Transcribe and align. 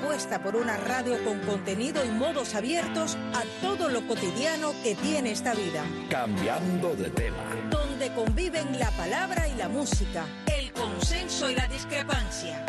apuesta 0.00 0.42
por 0.42 0.56
una 0.56 0.76
radio 0.78 1.22
con 1.24 1.40
contenido 1.40 2.04
y 2.04 2.08
modos 2.08 2.54
abiertos 2.54 3.16
a 3.34 3.42
todo 3.60 3.90
lo 3.90 4.06
cotidiano 4.06 4.72
que 4.82 4.94
tiene 4.94 5.32
esta 5.32 5.52
vida. 5.52 5.84
Cambiando 6.08 6.94
de 6.96 7.10
tema. 7.10 7.44
Donde 7.70 8.12
conviven 8.14 8.78
la 8.78 8.90
palabra 8.92 9.46
y 9.46 9.54
la 9.56 9.68
música, 9.68 10.24
el 10.46 10.72
consenso 10.72 11.50
y 11.50 11.54
la 11.54 11.66
discrepancia. 11.68 12.64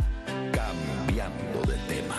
Cambiando 0.51 1.61
de 1.71 1.77
tema. 1.87 2.17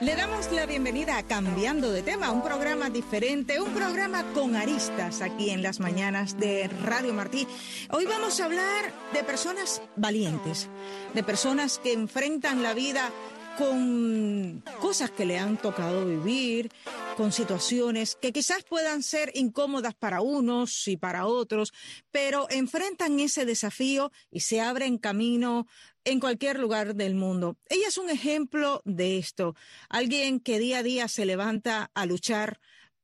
Le 0.00 0.16
damos 0.16 0.50
la 0.50 0.66
bienvenida 0.66 1.18
a 1.18 1.22
Cambiando 1.22 1.92
de 1.92 2.02
tema, 2.02 2.32
un 2.32 2.42
programa 2.42 2.90
diferente, 2.90 3.60
un 3.60 3.72
programa 3.72 4.24
con 4.32 4.56
aristas 4.56 5.20
aquí 5.20 5.50
en 5.50 5.62
las 5.62 5.78
mañanas 5.78 6.38
de 6.38 6.68
Radio 6.84 7.12
Martí. 7.12 7.46
Hoy 7.90 8.06
vamos 8.06 8.40
a 8.40 8.46
hablar 8.46 8.92
de 9.12 9.22
personas 9.22 9.82
valientes, 9.96 10.68
de 11.14 11.22
personas 11.22 11.78
que 11.78 11.92
enfrentan 11.92 12.62
la 12.62 12.72
vida 12.72 13.10
con 13.56 14.62
cosas 14.80 15.10
que 15.10 15.24
le 15.24 15.38
han 15.38 15.56
tocado 15.56 16.06
vivir, 16.06 16.70
con 17.16 17.32
situaciones 17.32 18.16
que 18.16 18.32
quizás 18.32 18.62
puedan 18.64 19.02
ser 19.02 19.30
incómodas 19.34 19.94
para 19.94 20.20
unos 20.20 20.88
y 20.88 20.96
para 20.96 21.26
otros, 21.26 21.72
pero 22.10 22.46
enfrentan 22.50 23.20
ese 23.20 23.44
desafío 23.44 24.12
y 24.30 24.40
se 24.40 24.60
abren 24.60 24.98
camino 24.98 25.66
en 26.04 26.20
cualquier 26.20 26.58
lugar 26.58 26.94
del 26.94 27.14
mundo. 27.14 27.56
Ella 27.68 27.88
es 27.88 27.98
un 27.98 28.10
ejemplo 28.10 28.82
de 28.84 29.18
esto, 29.18 29.54
alguien 29.88 30.40
que 30.40 30.58
día 30.58 30.78
a 30.78 30.82
día 30.82 31.08
se 31.08 31.26
levanta 31.26 31.90
a 31.94 32.06
luchar 32.06 32.60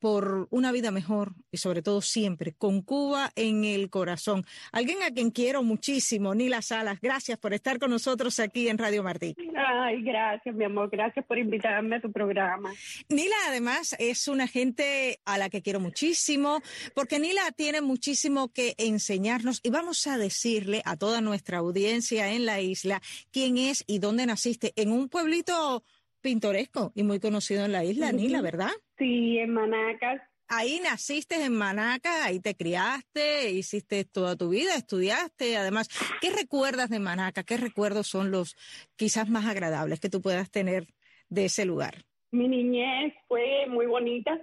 por 0.07 0.47
una 0.53 0.71
vida 0.71 0.93
mejor 0.93 1.33
y 1.51 1.57
sobre 1.57 1.83
todo 1.83 2.01
siempre 2.01 2.53
con 2.53 2.81
Cuba 2.81 3.33
en 3.35 3.65
el 3.65 3.91
corazón. 3.91 4.45
Alguien 4.71 5.03
a 5.03 5.11
quien 5.11 5.33
quiero 5.33 5.65
muchísimo, 5.65 6.33
Nila 6.33 6.63
Salas. 6.63 7.01
Gracias 7.01 7.37
por 7.39 7.53
estar 7.53 7.81
con 7.81 7.91
nosotros 7.91 8.39
aquí 8.39 8.69
en 8.69 8.79
Radio 8.79 9.03
Martí. 9.03 9.35
Ay, 9.57 10.03
gracias, 10.03 10.55
mi 10.55 10.65
amor. 10.65 10.91
Gracias 10.91 11.27
por 11.27 11.39
invitarme 11.39 11.97
a 11.97 12.01
tu 12.01 12.13
programa. 12.13 12.73
Nila, 13.09 13.35
además, 13.49 13.97
es 13.99 14.29
una 14.29 14.47
gente 14.47 15.19
a 15.25 15.39
la 15.39 15.51
que 15.51 15.61
quiero 15.61 15.81
muchísimo 15.81 16.61
porque 16.95 17.19
Nila 17.19 17.51
tiene 17.57 17.81
muchísimo 17.81 18.53
que 18.53 18.77
enseñarnos 18.79 19.59
y 19.65 19.71
vamos 19.71 20.07
a 20.07 20.19
decirle 20.19 20.83
a 20.85 20.97
toda 20.97 21.21
nuestra 21.21 21.59
audiencia 21.59 22.33
en 22.33 22.47
la 22.47 22.61
isla 22.61 23.03
quién 23.33 23.59
es 23.59 23.83
y 23.89 23.99
dónde 23.99 24.25
naciste. 24.25 24.73
En 24.77 24.93
un 24.93 25.09
pueblito 25.09 25.83
pintoresco 26.27 26.91
y 26.97 27.05
muy 27.05 27.21
conocido 27.21 27.65
en 27.65 27.71
la 27.71 27.85
isla, 27.85 28.11
Nila, 28.11 28.43
¿verdad? 28.43 28.73
Sí, 28.99 29.39
en 29.39 29.55
Manacas. 29.55 30.21
Ahí 30.49 30.81
naciste 30.83 31.37
en 31.45 31.55
Manacas, 31.55 32.21
ahí 32.25 32.41
te 32.41 32.57
criaste, 32.57 33.53
hiciste 33.53 34.05
toda 34.05 34.35
tu 34.35 34.49
vida, 34.49 34.75
estudiaste. 34.75 35.57
Además, 35.57 35.89
¿qué 36.21 36.31
recuerdas 36.31 36.91
de 36.91 36.99
Manacas? 36.99 37.45
¿Qué 37.45 37.57
recuerdos 37.57 38.09
son 38.09 38.33
los 38.33 38.57
quizás 38.97 39.29
más 39.29 39.47
agradables 39.47 40.01
que 40.01 40.09
tú 40.09 40.21
puedas 40.21 40.51
tener 40.51 40.89
de 41.29 41.45
ese 41.45 41.65
lugar? 41.65 41.95
Mi 42.33 42.49
niñez 42.49 43.15
fue 43.29 43.67
muy 43.69 43.87
bonita, 43.87 44.37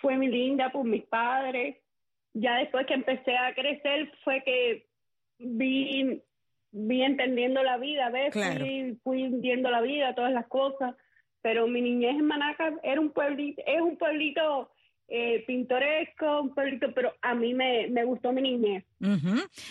fue 0.00 0.16
muy 0.16 0.28
linda 0.28 0.70
por 0.70 0.84
mis 0.84 1.02
padres. 1.06 1.78
Ya 2.32 2.58
después 2.58 2.86
que 2.86 2.94
empecé 2.94 3.36
a 3.36 3.52
crecer 3.56 4.12
fue 4.22 4.40
que 4.44 4.86
vi 5.38 6.22
vi 6.72 7.02
entendiendo 7.02 7.62
la 7.62 7.76
vida, 7.76 8.10
¿ves? 8.10 8.32
Fui, 8.32 8.98
fui 9.04 9.28
viendo 9.28 9.70
la 9.70 9.80
vida, 9.80 10.14
todas 10.14 10.32
las 10.32 10.46
cosas, 10.46 10.96
pero 11.42 11.66
mi 11.66 11.82
niñez 11.82 12.16
en 12.16 12.26
Manacas 12.26 12.74
era 12.82 13.00
un 13.00 13.10
pueblito, 13.10 13.62
es 13.66 13.80
un 13.80 13.96
pueblito 13.96 14.70
eh, 15.08 15.44
pintoresco, 15.46 16.42
un 16.42 16.54
pueblito, 16.54 16.92
pero 16.94 17.12
a 17.20 17.34
mí 17.34 17.52
me, 17.54 17.88
me 17.88 18.04
gustó 18.04 18.32
mi 18.32 18.42
niñez. 18.42 18.84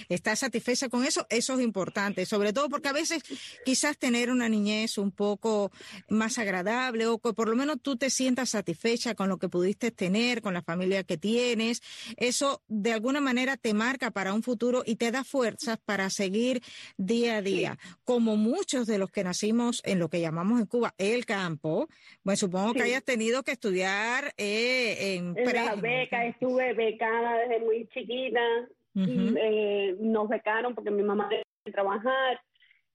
¿Estás 0.09 0.39
satisfecha 0.39 0.89
con 0.89 1.05
eso? 1.05 1.25
Eso 1.29 1.53
es 1.53 1.61
importante, 1.61 2.25
sobre 2.25 2.53
todo 2.53 2.69
porque 2.69 2.89
a 2.89 2.93
veces 2.93 3.23
quizás 3.63 3.97
tener 3.97 4.29
una 4.29 4.49
niñez 4.49 4.97
un 4.97 5.11
poco 5.11 5.71
más 6.09 6.37
agradable 6.37 7.05
o 7.07 7.17
que 7.19 7.33
por 7.33 7.47
lo 7.47 7.55
menos 7.55 7.77
tú 7.81 7.95
te 7.95 8.09
sientas 8.09 8.49
satisfecha 8.49 9.15
con 9.15 9.29
lo 9.29 9.37
que 9.37 9.49
pudiste 9.49 9.91
tener, 9.91 10.41
con 10.41 10.53
la 10.53 10.61
familia 10.61 11.03
que 11.03 11.17
tienes, 11.17 11.81
eso 12.17 12.61
de 12.67 12.91
alguna 12.91 13.21
manera 13.21 13.57
te 13.57 13.73
marca 13.73 14.11
para 14.11 14.33
un 14.33 14.43
futuro 14.43 14.83
y 14.85 14.95
te 14.95 15.11
da 15.11 15.23
fuerzas 15.23 15.77
para 15.77 16.09
seguir 16.09 16.61
día 16.97 17.37
a 17.37 17.41
día. 17.41 17.77
Como 18.03 18.35
muchos 18.35 18.87
de 18.87 18.97
los 18.97 19.11
que 19.11 19.23
nacimos 19.23 19.81
en 19.85 19.99
lo 19.99 20.09
que 20.09 20.21
llamamos 20.21 20.59
en 20.59 20.65
Cuba 20.65 20.93
el 20.97 21.25
campo, 21.25 21.87
pues 22.23 22.39
supongo 22.39 22.73
que 22.73 22.83
hayas 22.83 23.03
tenido 23.03 23.43
que 23.43 23.51
estudiar 23.51 24.33
eh, 24.37 25.15
en... 25.15 25.35
En 25.37 25.65
la 25.65 25.75
beca, 25.75 26.25
estuve 26.25 26.73
becada 26.73 27.37
desde 27.39 27.59
muy 27.59 27.87
chiquita 27.93 28.41
eh, 28.95 29.95
nos 29.99 30.27
becaron 30.27 30.75
porque 30.75 30.91
mi 30.91 31.03
mamá 31.03 31.27
debe 31.29 31.43
trabajar 31.71 32.41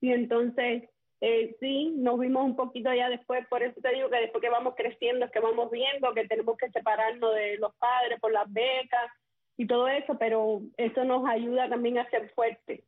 y 0.01 0.13
entonces 0.13 0.85
eh, 1.21 1.57
sí, 1.61 1.95
nos 1.97 2.19
vimos 2.19 2.45
un 2.45 2.57
poquito 2.57 2.93
ya 2.93 3.09
después, 3.09 3.47
por 3.49 3.63
eso 3.63 3.81
te 3.81 3.95
digo 3.95 4.11
que 4.11 4.21
después 4.21 4.43
que 4.43 4.51
vamos 4.51 4.75
creciendo 4.77 5.25
es 5.25 5.33
que 5.33 5.41
vamos 5.41 5.71
viendo 5.71 6.13
que 6.13 6.27
tenemos 6.27 6.57
que 6.59 6.71
separarnos 6.71 7.35
de 7.35 7.57
los 7.57 7.75
padres 7.77 8.21
por 8.21 8.33
las 8.33 8.53
becas 8.53 9.11
y 9.57 9.67
todo 9.67 9.89
eso, 9.89 10.19
pero 10.19 10.61
eso 10.77 11.05
nos 11.05 11.27
ayuda 11.27 11.69
también 11.71 11.99
a 11.99 12.11
ser 12.11 12.31
fuertes. 12.35 12.83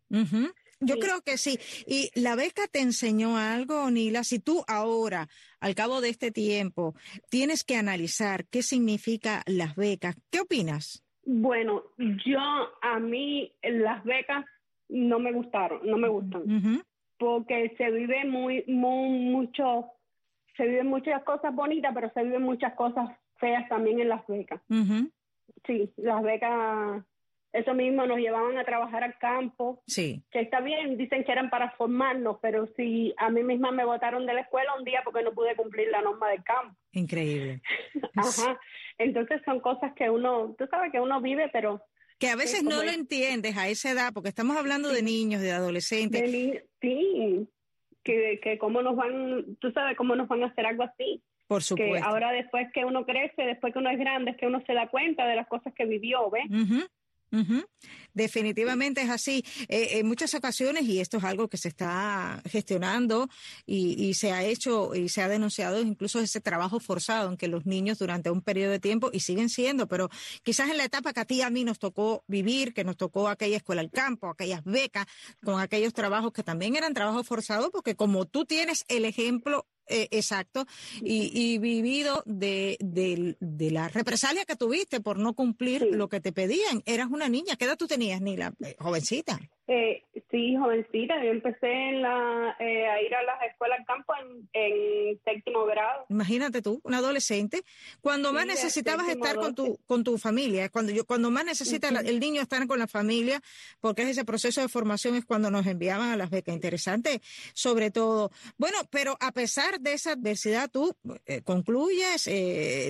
Yo 0.80 0.98
creo 0.98 1.22
que 1.22 1.38
sí. 1.38 1.58
¿Y 1.86 2.10
la 2.14 2.36
beca 2.36 2.68
te 2.68 2.80
enseñó 2.80 3.36
algo, 3.36 3.90
Nila? 3.90 4.22
Si 4.22 4.38
tú 4.38 4.62
ahora, 4.68 5.28
al 5.58 5.74
cabo 5.74 6.00
de 6.00 6.10
este 6.10 6.30
tiempo, 6.30 6.94
tienes 7.30 7.64
que 7.64 7.76
analizar 7.76 8.46
qué 8.46 8.62
significa 8.62 9.42
las 9.46 9.74
becas, 9.74 10.16
¿qué 10.30 10.40
opinas? 10.40 11.02
Bueno, 11.30 11.82
yo 12.24 12.40
a 12.80 12.98
mí 12.98 13.52
las 13.62 14.02
becas 14.02 14.46
no 14.88 15.18
me 15.18 15.30
gustaron, 15.30 15.80
no 15.84 15.98
me 15.98 16.08
gustan, 16.08 16.82
porque 17.18 17.74
se 17.76 17.90
vive 17.90 18.24
muy, 18.24 18.64
muy, 18.66 19.10
mucho, 19.10 19.90
se 20.56 20.66
viven 20.66 20.86
muchas 20.86 21.22
cosas 21.24 21.54
bonitas, 21.54 21.92
pero 21.94 22.10
se 22.14 22.22
viven 22.22 22.44
muchas 22.44 22.72
cosas 22.76 23.10
feas 23.36 23.68
también 23.68 24.00
en 24.00 24.08
las 24.08 24.26
becas. 24.26 24.62
Sí, 25.66 25.92
las 25.98 26.22
becas 26.22 27.04
eso 27.52 27.74
mismo 27.74 28.06
nos 28.06 28.18
llevaban 28.18 28.58
a 28.58 28.64
trabajar 28.64 29.04
al 29.04 29.18
campo. 29.18 29.82
Sí. 29.86 30.22
Que 30.30 30.40
está 30.40 30.60
bien, 30.60 30.96
dicen 30.96 31.24
que 31.24 31.32
eran 31.32 31.50
para 31.50 31.70
formarnos, 31.72 32.38
pero 32.42 32.66
si 32.76 33.14
a 33.16 33.30
mí 33.30 33.42
misma 33.42 33.70
me 33.70 33.84
botaron 33.84 34.26
de 34.26 34.34
la 34.34 34.42
escuela 34.42 34.74
un 34.78 34.84
día 34.84 35.00
porque 35.04 35.22
no 35.22 35.32
pude 35.32 35.56
cumplir 35.56 35.88
la 35.88 36.02
norma 36.02 36.28
del 36.28 36.44
campo. 36.44 36.76
Increíble. 36.92 37.62
Ajá. 38.16 38.58
Entonces 38.98 39.40
son 39.44 39.60
cosas 39.60 39.92
que 39.94 40.10
uno, 40.10 40.54
tú 40.58 40.66
sabes 40.70 40.92
que 40.92 41.00
uno 41.00 41.20
vive, 41.20 41.48
pero 41.52 41.80
que 42.18 42.28
a 42.28 42.36
veces 42.36 42.64
no 42.64 42.82
lo 42.82 42.90
entiendes 42.90 43.56
a 43.56 43.68
esa 43.68 43.92
edad, 43.92 44.12
porque 44.12 44.28
estamos 44.28 44.56
hablando 44.56 44.88
de 44.88 45.02
niños, 45.02 45.40
de 45.40 45.52
adolescentes. 45.52 46.28
sí, 46.80 47.48
que, 48.02 48.40
que 48.42 48.58
cómo 48.58 48.82
nos 48.82 48.96
van, 48.96 49.56
tú 49.60 49.70
sabes 49.70 49.96
cómo 49.96 50.16
nos 50.16 50.26
van 50.26 50.42
a 50.42 50.46
hacer 50.46 50.66
algo 50.66 50.82
así. 50.82 51.22
Por 51.46 51.62
supuesto. 51.62 51.94
Que 51.94 52.00
ahora 52.00 52.32
después 52.32 52.66
que 52.74 52.84
uno 52.84 53.06
crece, 53.06 53.42
después 53.42 53.72
que 53.72 53.78
uno 53.78 53.90
es 53.90 53.98
grande, 53.98 54.32
es 54.32 54.36
que 54.36 54.46
uno 54.46 54.62
se 54.66 54.74
da 54.74 54.88
cuenta 54.88 55.26
de 55.26 55.36
las 55.36 55.46
cosas 55.46 55.72
que 55.74 55.86
vivió, 55.86 56.28
¿ves? 56.28 56.44
Definitivamente 58.14 59.02
es 59.02 59.10
así. 59.10 59.44
Eh, 59.68 59.98
en 59.98 60.06
muchas 60.06 60.34
ocasiones, 60.34 60.84
y 60.84 61.00
esto 61.00 61.18
es 61.18 61.24
algo 61.24 61.48
que 61.48 61.56
se 61.56 61.68
está 61.68 62.42
gestionando 62.46 63.28
y, 63.66 64.14
se 64.14 64.32
ha 64.32 64.44
hecho 64.44 64.94
y 64.94 65.08
se 65.08 65.22
ha 65.22 65.28
denunciado 65.28 65.80
incluso 65.80 66.18
ese 66.20 66.40
trabajo 66.40 66.80
forzado 66.80 67.30
en 67.30 67.36
que 67.36 67.48
los 67.48 67.66
niños 67.66 67.98
durante 67.98 68.30
un 68.30 68.42
periodo 68.42 68.72
de 68.72 68.80
tiempo, 68.80 69.10
y 69.12 69.20
siguen 69.20 69.48
siendo, 69.48 69.86
pero 69.86 70.08
quizás 70.42 70.70
en 70.70 70.78
la 70.78 70.84
etapa 70.84 71.12
que 71.12 71.20
a 71.20 71.24
ti 71.24 71.36
y 71.36 71.42
a 71.42 71.50
mí 71.50 71.64
nos 71.64 71.78
tocó 71.78 72.24
vivir, 72.26 72.74
que 72.74 72.84
nos 72.84 72.96
tocó 72.96 73.28
aquella 73.28 73.58
escuela 73.58 73.82
al 73.82 73.90
campo, 73.90 74.28
aquellas 74.28 74.64
becas, 74.64 75.06
con 75.44 75.60
aquellos 75.60 75.92
trabajos 75.92 76.32
que 76.32 76.42
también 76.42 76.76
eran 76.76 76.94
trabajos 76.94 77.26
forzados, 77.26 77.70
porque 77.70 77.94
como 77.94 78.26
tú 78.26 78.44
tienes 78.44 78.84
el 78.88 79.04
ejemplo 79.04 79.66
eh, 79.88 80.08
exacto, 80.10 80.66
y, 81.00 81.58
vivido 81.58 82.22
de, 82.26 82.76
de, 82.80 83.70
la 83.70 83.88
represalia 83.88 84.44
que 84.44 84.56
tuviste 84.56 85.00
por 85.00 85.18
no 85.18 85.34
cumplir 85.34 85.86
lo 85.90 86.08
que 86.08 86.20
te 86.20 86.32
pedían. 86.32 86.82
Eras 86.86 87.08
una 87.10 87.28
niña, 87.28 87.56
¿qué 87.56 87.64
edad 87.64 87.76
tú 87.76 87.86
tenías, 87.86 88.20
Nila? 88.20 88.54
Eh, 88.60 88.76
jovencita. 88.78 89.38
Eh, 89.70 90.02
sí, 90.30 90.56
jovencita. 90.56 91.22
Yo 91.22 91.30
empecé 91.30 91.70
en 91.70 92.00
la, 92.00 92.56
eh, 92.58 92.86
a 92.86 93.02
ir 93.02 93.14
a 93.14 93.22
las 93.22 93.42
escuelas 93.50 93.78
campo 93.86 94.14
en, 94.54 95.20
séptimo 95.24 95.66
grado. 95.66 96.06
Imagínate 96.08 96.62
tú, 96.62 96.80
un 96.82 96.94
adolescente. 96.94 97.62
Cuando 98.00 98.32
más 98.32 98.46
necesitabas 98.46 99.06
estar 99.08 99.36
con 99.36 99.54
tu, 99.54 99.76
con 99.84 100.04
tu 100.04 100.16
familia, 100.16 100.70
cuando 100.70 100.90
yo, 100.92 101.04
cuando 101.04 101.30
más 101.30 101.44
necesita 101.44 101.88
el 101.88 102.18
niño 102.18 102.40
estar 102.40 102.66
con 102.66 102.78
la 102.78 102.86
familia, 102.86 103.42
porque 103.80 104.02
es 104.02 104.08
ese 104.08 104.24
proceso 104.24 104.62
de 104.62 104.68
formación 104.68 105.16
es 105.16 105.26
cuando 105.26 105.50
nos 105.50 105.66
enviaban 105.66 106.10
a 106.10 106.16
las 106.16 106.30
becas. 106.30 106.54
Interesante, 106.54 107.20
sobre 107.52 107.90
todo. 107.90 108.30
Bueno, 108.56 108.78
pero 108.90 109.18
a 109.20 109.32
pesar 109.32 109.80
de 109.80 109.92
esa 109.92 110.12
adversidad, 110.12 110.70
tú 110.70 110.96
eh, 111.26 111.42
concluyes, 111.42 112.28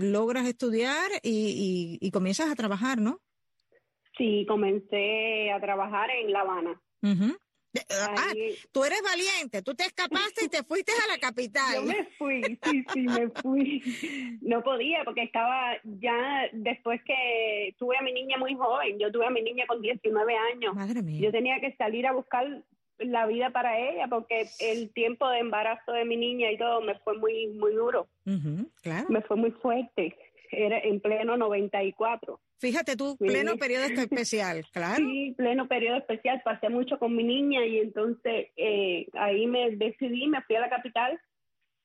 logras 0.01 0.47
estudiar 0.47 1.11
y, 1.25 1.99
y 2.01 2.11
comienzas 2.13 2.51
a 2.51 2.55
trabajar, 2.55 2.99
¿no? 2.99 3.21
Sí, 4.19 4.45
comencé 4.47 5.51
a 5.53 5.61
trabajar 5.61 6.11
en 6.11 6.33
La 6.33 6.41
Habana. 6.41 6.81
Ah, 7.91 8.33
tú 8.73 8.85
eres 8.85 9.01
valiente, 9.03 9.63
tú 9.63 9.75
te 9.75 9.85
escapaste 9.85 10.47
y 10.47 10.49
te 10.49 10.63
fuiste 10.65 10.93
a 10.93 11.13
la 11.13 11.19
capital. 11.21 11.75
Yo 11.75 11.83
me 11.83 12.05
fui, 12.17 12.59
sí, 12.65 12.85
sí, 12.93 13.01
me 13.03 13.29
fui. 13.29 14.39
No 14.41 14.63
podía 14.63 15.05
porque 15.05 15.23
estaba 15.23 15.77
ya 15.85 16.49
después 16.53 17.01
que 17.05 17.75
tuve 17.79 17.97
a 17.97 18.03
mi 18.03 18.13
niña 18.13 18.39
muy 18.39 18.55
joven, 18.55 18.99
yo 18.99 19.13
tuve 19.13 19.27
a 19.27 19.31
mi 19.31 19.43
niña 19.43 19.67
con 19.67 19.81
19 19.81 20.35
años. 20.53 20.75
Madre 20.75 21.03
mía. 21.03 21.21
Yo 21.21 21.31
tenía 21.31 21.61
que 21.61 21.75
salir 21.77 22.07
a 22.07 22.13
buscar 22.13 22.65
la 22.99 23.27
vida 23.27 23.51
para 23.51 23.79
ella, 23.79 24.09
porque 24.09 24.49
el 24.61 24.91
tiempo 24.93 25.29
de 25.29 25.39
embarazo 25.39 25.93
de 25.93 26.05
mi 26.05 26.17
niña 26.17 26.51
y 26.51 26.59
todo 26.59 26.81
me 26.81 26.99
fue 27.01 27.17
muy, 27.17 27.49
muy 27.49 27.73
duro. 27.73 28.09
claro. 28.83 29.07
Me 29.09 29.23
fue 29.23 29.37
muy 29.37 29.53
fuerte. 29.53 30.17
Era 30.51 30.79
en 30.79 31.01
pleno 31.01 31.37
94. 31.37 32.41
Fíjate 32.59 32.97
tú, 32.97 33.17
pleno 33.17 33.57
periodo 33.57 33.85
especial, 33.85 34.65
claro. 34.73 34.97
Sí, 34.97 35.35
pleno 35.37 35.69
periodo 35.69 35.99
especial. 35.99 36.43
Pasé 36.45 36.69
mucho 36.69 36.99
con 36.99 37.15
mi 37.15 37.23
niña 37.23 37.65
y 37.65 37.79
entonces 37.79 38.49
eh, 38.57 39.07
ahí 39.15 39.47
me 39.47 39.71
decidí, 39.77 40.27
me 40.27 40.43
fui 40.43 40.57
a 40.57 40.61
la 40.61 40.69
capital 40.69 41.21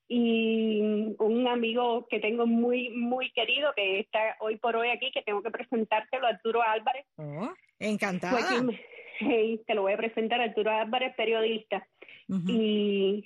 y 0.08 0.82
un 1.18 1.48
amigo 1.48 2.08
que 2.10 2.20
tengo 2.20 2.46
muy, 2.46 2.90
muy 2.90 3.32
querido, 3.32 3.72
que 3.76 4.00
está 4.00 4.36
hoy 4.40 4.58
por 4.58 4.76
hoy 4.76 4.90
aquí, 4.90 5.12
que 5.12 5.22
tengo 5.22 5.42
que 5.42 5.52
presentártelo, 5.52 6.28
Arturo 6.28 6.62
Álvarez. 6.62 7.06
Oh, 7.18 7.52
encantada. 7.80 8.38
te 9.66 9.76
lo 9.76 9.84
voy 9.84 9.94
a 9.94 9.98
presentar, 9.98 10.42
Arturo 10.42 10.72
Álvarez, 10.72 11.14
periodista. 11.16 11.88
Y 12.48 13.24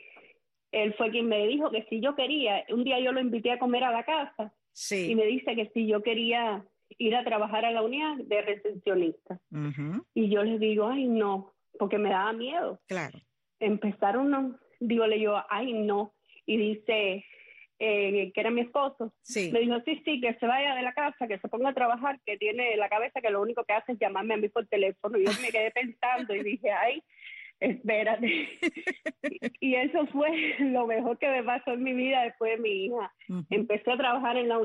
él 0.71 0.93
fue 0.95 1.11
quien 1.11 1.27
me 1.27 1.47
dijo 1.47 1.71
que 1.71 1.85
si 1.89 2.01
yo 2.01 2.15
quería, 2.15 2.63
un 2.69 2.83
día 2.83 2.99
yo 2.99 3.11
lo 3.11 3.21
invité 3.21 3.51
a 3.51 3.59
comer 3.59 3.83
a 3.83 3.91
la 3.91 4.03
casa 4.03 4.53
sí. 4.73 5.11
y 5.11 5.15
me 5.15 5.25
dice 5.25 5.55
que 5.55 5.69
si 5.73 5.87
yo 5.87 6.03
quería 6.03 6.65
ir 6.97 7.15
a 7.15 7.23
trabajar 7.23 7.65
a 7.65 7.71
la 7.71 7.81
unidad 7.81 8.17
de 8.17 8.41
recepcionista. 8.41 9.39
Y 10.13 10.29
yo 10.29 10.43
les 10.43 10.59
digo, 10.59 10.87
ay, 10.87 11.07
no, 11.07 11.53
porque 11.77 11.97
me 11.97 12.09
daba 12.09 12.33
miedo. 12.33 12.79
Claro. 12.87 13.19
Empezaron, 13.59 14.57
digo, 14.79 15.07
le 15.07 15.19
yo, 15.19 15.43
ay, 15.49 15.73
no. 15.73 16.13
Y 16.45 16.57
dice, 16.57 17.25
eh, 17.79 18.31
que 18.33 18.39
era 18.39 18.49
mi 18.49 18.61
esposo, 18.61 19.13
sí. 19.21 19.51
me 19.51 19.59
dijo, 19.59 19.79
sí, 19.85 20.01
sí, 20.03 20.19
que 20.19 20.33
se 20.35 20.47
vaya 20.47 20.75
de 20.75 20.81
la 20.81 20.93
casa, 20.93 21.27
que 21.27 21.37
se 21.39 21.47
ponga 21.47 21.69
a 21.69 21.75
trabajar, 21.75 22.19
que 22.25 22.37
tiene 22.37 22.75
la 22.77 22.89
cabeza 22.89 23.21
que 23.21 23.29
lo 23.29 23.41
único 23.41 23.63
que 23.65 23.73
hace 23.73 23.91
es 23.91 23.99
llamarme 23.99 24.33
a 24.33 24.37
mí 24.37 24.49
por 24.49 24.65
teléfono. 24.67 25.17
Y 25.17 25.25
yo 25.25 25.31
me 25.41 25.49
quedé 25.49 25.71
pensando 25.71 26.33
y 26.33 26.43
dije, 26.43 26.71
ay, 26.71 27.03
espérate. 27.59 28.49
y 29.59 29.75
eso 29.75 30.07
fue 30.07 30.29
lo 30.59 30.87
mejor 30.87 31.17
que 31.17 31.29
me 31.29 31.43
pasó 31.43 31.73
en 31.73 31.83
mi 31.83 31.93
vida 31.93 32.23
después 32.23 32.55
de 32.55 32.63
mi 32.63 32.85
hija. 32.85 33.13
Empecé 33.49 33.91
a 33.91 33.97
trabajar 33.97 34.37
en 34.37 34.49
la 34.49 34.59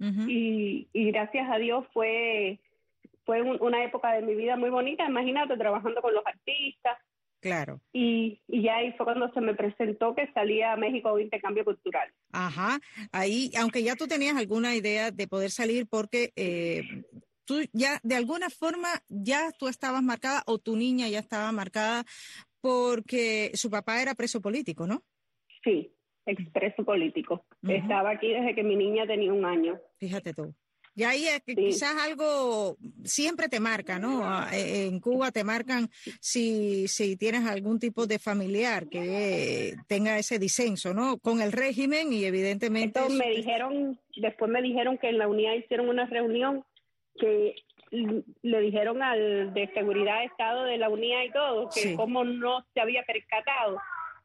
Y, 0.00 0.88
y, 0.92 1.10
gracias 1.12 1.50
a 1.50 1.58
Dios 1.58 1.84
fue, 1.92 2.58
fue 3.24 3.42
una 3.42 3.84
época 3.84 4.12
de 4.12 4.22
mi 4.22 4.34
vida 4.34 4.56
muy 4.56 4.70
bonita. 4.70 5.04
Imagínate, 5.06 5.56
trabajando 5.56 6.00
con 6.00 6.14
los 6.14 6.26
artistas. 6.26 6.98
Claro. 7.40 7.80
Y, 7.92 8.40
y 8.48 8.62
ya 8.62 8.76
ahí 8.76 8.92
fue 8.92 9.06
cuando 9.06 9.32
se 9.32 9.40
me 9.40 9.54
presentó 9.54 10.14
que 10.14 10.30
salía 10.32 10.72
a 10.72 10.76
México 10.76 11.08
a 11.08 11.14
un 11.14 11.22
intercambio 11.22 11.64
cultural. 11.64 12.10
Ajá, 12.32 12.78
ahí, 13.12 13.50
aunque 13.58 13.82
ya 13.82 13.96
tú 13.96 14.06
tenías 14.06 14.36
alguna 14.36 14.74
idea 14.74 15.10
de 15.10 15.26
poder 15.26 15.50
salir 15.50 15.86
porque 15.86 16.32
eh, 16.36 16.82
tú 17.46 17.60
ya 17.72 17.98
de 18.02 18.14
alguna 18.14 18.50
forma 18.50 18.88
ya 19.08 19.50
tú 19.58 19.68
estabas 19.68 20.02
marcada 20.02 20.42
o 20.46 20.58
tu 20.58 20.76
niña 20.76 21.08
ya 21.08 21.18
estaba 21.18 21.50
marcada 21.50 22.04
porque 22.60 23.52
su 23.54 23.70
papá 23.70 24.02
era 24.02 24.14
preso 24.14 24.40
político, 24.40 24.86
¿no? 24.86 25.02
Sí, 25.64 25.94
expreso 26.30 26.84
político. 26.84 27.44
Estaba 27.66 28.10
aquí 28.10 28.28
desde 28.28 28.54
que 28.54 28.62
mi 28.62 28.76
niña 28.76 29.06
tenía 29.06 29.32
un 29.32 29.44
año. 29.44 29.78
Fíjate 29.98 30.32
tú. 30.32 30.54
Y 30.94 31.04
ahí 31.04 31.26
es 31.26 31.40
que 31.42 31.54
quizás 31.54 31.94
algo 31.96 32.76
siempre 33.04 33.48
te 33.48 33.60
marca, 33.60 33.98
¿no? 33.98 34.22
E, 34.52 34.86
en 34.86 35.00
Cuba 35.00 35.30
te 35.30 35.44
marcan 35.44 35.88
si, 36.20 36.88
si 36.88 37.16
tienes 37.16 37.46
algún 37.46 37.78
tipo 37.78 38.06
de 38.06 38.18
familiar 38.18 38.88
que 38.88 39.76
tenga 39.86 40.18
ese 40.18 40.38
disenso, 40.38 40.92
¿no? 40.92 41.18
Con 41.18 41.40
el 41.40 41.52
régimen 41.52 42.12
y 42.12 42.24
evidentemente... 42.24 43.00
me 43.08 43.30
dijeron, 43.30 43.98
después 44.16 44.50
me 44.50 44.62
dijeron 44.62 44.98
que 44.98 45.08
en 45.08 45.18
la 45.18 45.28
unidad 45.28 45.54
hicieron 45.54 45.88
una 45.88 46.06
reunión 46.06 46.64
que 47.18 47.54
le 47.90 48.60
dijeron 48.60 49.02
al 49.02 49.52
de 49.54 49.68
seguridad 49.74 50.20
de 50.20 50.26
Estado 50.26 50.64
de 50.64 50.78
la 50.78 50.88
unidad 50.88 51.22
y 51.22 51.32
todo, 51.32 51.68
que 51.74 51.94
como 51.94 52.24
no 52.24 52.64
se 52.74 52.80
había 52.80 53.02
percatado 53.04 53.78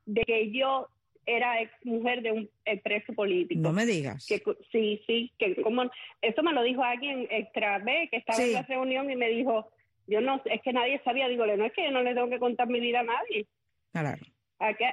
de 0.05 0.21
que 0.23 0.51
yo 0.51 0.87
era 1.25 1.61
ex 1.61 1.71
mujer 1.83 2.21
de 2.21 2.31
un 2.31 2.49
preso 2.83 3.13
político. 3.13 3.61
No 3.61 3.73
me 3.73 3.85
digas. 3.85 4.25
Que, 4.27 4.41
sí, 4.71 5.01
sí, 5.07 5.31
que 5.37 5.61
como 5.61 5.83
eso 6.21 6.43
me 6.43 6.53
lo 6.53 6.63
dijo 6.63 6.83
alguien 6.83 7.27
extra 7.29 7.79
B 7.79 8.07
que 8.11 8.17
estaba 8.17 8.43
en 8.43 8.53
la 8.53 8.61
reunión 8.63 9.09
y 9.09 9.15
me 9.15 9.29
dijo, 9.29 9.69
yo 10.07 10.21
no, 10.21 10.41
es 10.45 10.61
que 10.61 10.73
nadie 10.73 11.01
sabía, 11.03 11.27
digo, 11.27 11.45
no 11.45 11.65
es 11.65 11.73
que 11.73 11.83
yo 11.83 11.91
no 11.91 12.03
le 12.03 12.13
tengo 12.13 12.29
que 12.29 12.39
contar 12.39 12.67
mi 12.67 12.79
vida 12.79 12.99
a 12.99 13.03
nadie. 13.03 13.47
Claro. 13.91 14.17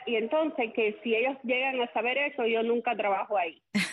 y 0.07 0.17
entonces 0.17 0.73
que 0.75 0.99
si 1.03 1.15
ellos 1.15 1.37
llegan 1.43 1.81
a 1.81 1.93
saber 1.93 2.19
eso, 2.19 2.47
yo 2.47 2.63
nunca 2.63 2.97
trabajo 2.97 3.37
ahí. 3.37 3.61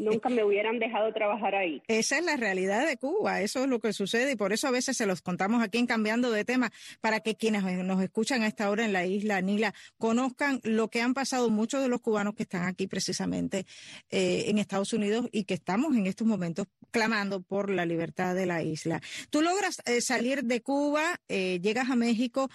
Nunca 0.00 0.28
me 0.28 0.42
hubieran 0.42 0.78
dejado 0.78 1.12
trabajar 1.12 1.54
ahí. 1.54 1.82
Esa 1.88 2.18
es 2.18 2.24
la 2.24 2.36
realidad 2.36 2.86
de 2.86 2.96
Cuba, 2.96 3.40
eso 3.40 3.62
es 3.62 3.68
lo 3.68 3.80
que 3.80 3.92
sucede 3.92 4.32
y 4.32 4.36
por 4.36 4.52
eso 4.52 4.68
a 4.68 4.70
veces 4.70 4.96
se 4.96 5.06
los 5.06 5.22
contamos 5.22 5.62
aquí 5.62 5.78
en 5.78 5.86
Cambiando 5.86 6.30
de 6.30 6.44
Tema, 6.44 6.72
para 7.00 7.20
que 7.20 7.36
quienes 7.36 7.62
nos 7.62 8.02
escuchan 8.02 8.42
a 8.42 8.46
esta 8.46 8.70
hora 8.70 8.84
en 8.84 8.92
la 8.92 9.06
isla 9.06 9.40
Nila 9.40 9.74
conozcan 9.98 10.60
lo 10.64 10.88
que 10.88 11.00
han 11.00 11.14
pasado 11.14 11.50
muchos 11.50 11.82
de 11.82 11.88
los 11.88 12.00
cubanos 12.00 12.34
que 12.34 12.42
están 12.42 12.64
aquí 12.64 12.86
precisamente 12.86 13.66
eh, 14.10 14.44
en 14.48 14.58
Estados 14.58 14.92
Unidos 14.92 15.28
y 15.32 15.44
que 15.44 15.54
estamos 15.54 15.94
en 15.96 16.06
estos 16.06 16.26
momentos 16.26 16.66
clamando 16.90 17.40
por 17.40 17.70
la 17.70 17.86
libertad 17.86 18.34
de 18.34 18.46
la 18.46 18.62
isla. 18.62 19.00
Tú 19.30 19.42
logras 19.42 19.82
eh, 19.84 20.00
salir 20.00 20.44
de 20.44 20.62
Cuba, 20.62 21.20
eh, 21.28 21.60
llegas 21.60 21.90
a 21.90 21.96
México 21.96 22.48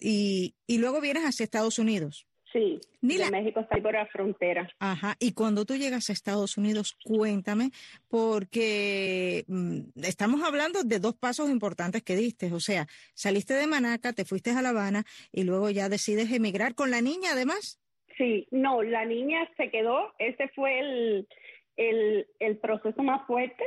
y, 0.00 0.54
y 0.66 0.78
luego 0.78 1.00
vienes 1.00 1.24
hacia 1.24 1.44
Estados 1.44 1.78
Unidos. 1.78 2.26
Sí, 2.54 2.78
de 3.00 3.30
México 3.32 3.58
está 3.58 3.74
ahí 3.74 3.82
por 3.82 3.94
la 3.94 4.06
frontera. 4.06 4.68
Ajá, 4.78 5.16
y 5.18 5.32
cuando 5.32 5.64
tú 5.64 5.74
llegas 5.74 6.08
a 6.08 6.12
Estados 6.12 6.56
Unidos, 6.56 6.96
cuéntame, 7.04 7.70
porque 8.08 9.42
mm, 9.48 9.80
estamos 10.04 10.40
hablando 10.40 10.84
de 10.84 11.00
dos 11.00 11.16
pasos 11.16 11.50
importantes 11.50 12.04
que 12.04 12.14
diste, 12.14 12.52
o 12.52 12.60
sea, 12.60 12.86
saliste 13.12 13.54
de 13.54 13.66
Manaca, 13.66 14.12
te 14.12 14.24
fuiste 14.24 14.52
a 14.52 14.62
La 14.62 14.68
Habana 14.68 15.02
y 15.32 15.42
luego 15.42 15.68
ya 15.68 15.88
decides 15.88 16.30
emigrar 16.30 16.76
con 16.76 16.92
la 16.92 17.00
niña 17.00 17.30
además. 17.32 17.80
Sí, 18.16 18.46
no, 18.52 18.84
la 18.84 19.04
niña 19.04 19.50
se 19.56 19.68
quedó, 19.72 20.14
ese 20.20 20.46
fue 20.54 20.78
el, 20.78 21.28
el, 21.76 22.28
el 22.38 22.58
proceso 22.58 23.02
más 23.02 23.26
fuerte. 23.26 23.64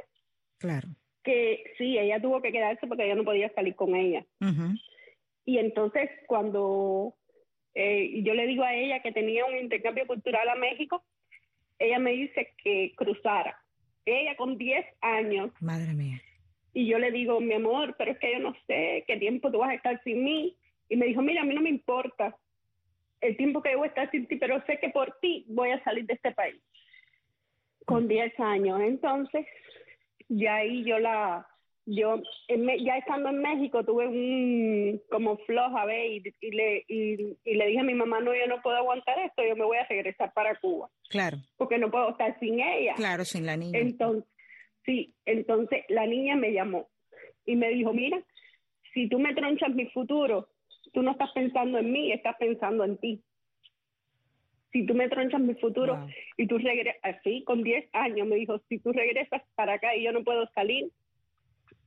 Claro. 0.59 0.87
Que 1.25 1.73
sí, 1.77 1.97
ella 1.97 2.21
tuvo 2.21 2.41
que 2.41 2.53
quedarse 2.53 2.87
porque 2.87 3.03
ella 3.03 3.15
no 3.15 3.25
podía 3.25 3.53
salir 3.53 3.75
con 3.75 3.97
ella. 3.97 4.25
Y 5.43 5.57
entonces 5.57 6.09
cuando 6.25 7.15
eh, 7.79 8.23
yo 8.23 8.33
le 8.33 8.47
digo 8.47 8.63
a 8.63 8.73
ella 8.73 9.03
que 9.03 9.11
tenía 9.11 9.45
un 9.45 9.55
intercambio 9.55 10.07
cultural 10.07 10.49
a 10.49 10.55
México, 10.55 11.03
ella 11.77 11.99
me 11.99 12.11
dice 12.11 12.55
que 12.63 12.91
cruzara. 12.95 13.55
Ella 14.03 14.35
con 14.35 14.57
10 14.57 14.83
años. 15.01 15.51
Madre 15.61 15.93
mía. 15.93 16.19
Y 16.73 16.87
yo 16.87 16.97
le 16.97 17.11
digo, 17.11 17.39
mi 17.39 17.53
amor, 17.53 17.93
pero 17.95 18.13
es 18.13 18.17
que 18.17 18.31
yo 18.31 18.39
no 18.39 18.55
sé 18.65 19.03
qué 19.05 19.17
tiempo 19.17 19.51
tú 19.51 19.59
vas 19.59 19.69
a 19.69 19.75
estar 19.75 20.01
sin 20.03 20.23
mí. 20.23 20.57
Y 20.89 20.95
me 20.95 21.05
dijo, 21.05 21.21
mira, 21.21 21.41
a 21.41 21.45
mí 21.45 21.53
no 21.53 21.61
me 21.61 21.69
importa 21.69 22.35
el 23.21 23.37
tiempo 23.37 23.61
que 23.61 23.73
yo 23.73 23.77
voy 23.77 23.85
a 23.85 23.89
estar 23.89 24.09
sin 24.09 24.25
ti, 24.25 24.37
pero 24.37 24.59
sé 24.65 24.79
que 24.79 24.89
por 24.89 25.15
ti 25.21 25.45
voy 25.47 25.69
a 25.69 25.83
salir 25.83 26.07
de 26.07 26.15
este 26.15 26.31
país. 26.31 26.59
Con 27.85 28.07
10 28.07 28.39
años. 28.39 28.81
Entonces, 28.81 29.45
ya 30.29 30.55
ahí 30.55 30.83
yo 30.83 30.97
la, 30.97 31.47
yo 31.89 32.21
ya 32.49 32.97
estando 32.97 33.29
en 33.29 33.41
México 33.41 33.83
tuve 33.85 34.07
un 34.07 35.01
como 35.09 35.37
floja 35.37 35.85
ve 35.85 36.21
y, 36.41 36.51
le 36.51 36.83
y, 36.89 37.37
le 37.45 37.65
dije 37.65 37.79
a 37.79 37.83
mi 37.83 37.93
mamá 37.93 38.19
no 38.19 38.35
yo 38.35 38.45
no 38.45 38.61
puedo 38.61 38.75
aguantar 38.75 39.17
esto 39.19 39.41
yo 39.47 39.55
me 39.55 39.63
voy 39.63 39.77
a 39.77 39.87
regresar 39.87 40.33
para 40.33 40.59
Cuba 40.59 40.89
claro. 41.09 41.37
Porque 41.55 41.77
no 41.77 41.89
puedo 41.89 42.09
estar 42.09 42.37
sin 42.39 42.59
ella. 42.59 42.93
Claro 42.95 43.23
sin 43.23 43.45
la 43.45 43.55
niña. 43.55 43.79
Entonces 43.79 44.29
sí 44.85 45.15
entonces 45.25 45.85
la 45.87 46.05
niña 46.05 46.35
me 46.35 46.51
llamó 46.51 46.89
y 47.45 47.55
me 47.55 47.69
dijo 47.69 47.93
mira 47.93 48.21
si 48.93 49.07
tú 49.07 49.17
me 49.17 49.33
tronchas 49.33 49.73
mi 49.73 49.85
futuro 49.87 50.49
tú 50.91 51.01
no 51.01 51.11
estás 51.11 51.31
pensando 51.31 51.77
en 51.77 51.89
mí 51.89 52.11
estás 52.11 52.35
pensando 52.37 52.83
en 52.83 52.97
ti 52.97 53.23
si 54.73 54.85
tú 54.85 54.93
me 54.93 55.07
tronchas 55.07 55.39
mi 55.39 55.55
futuro 55.55 56.05
y 56.35 56.47
tú 56.47 56.57
regresas 56.57 56.99
así 57.01 57.45
con 57.45 57.63
10 57.63 57.87
años 57.93 58.27
me 58.27 58.35
dijo 58.35 58.59
si 58.67 58.79
tú 58.79 58.91
regresas 58.91 59.41
para 59.55 59.75
acá 59.75 59.95
y 59.95 60.03
yo 60.03 60.11
no 60.11 60.25
puedo 60.25 60.49
salir 60.53 60.91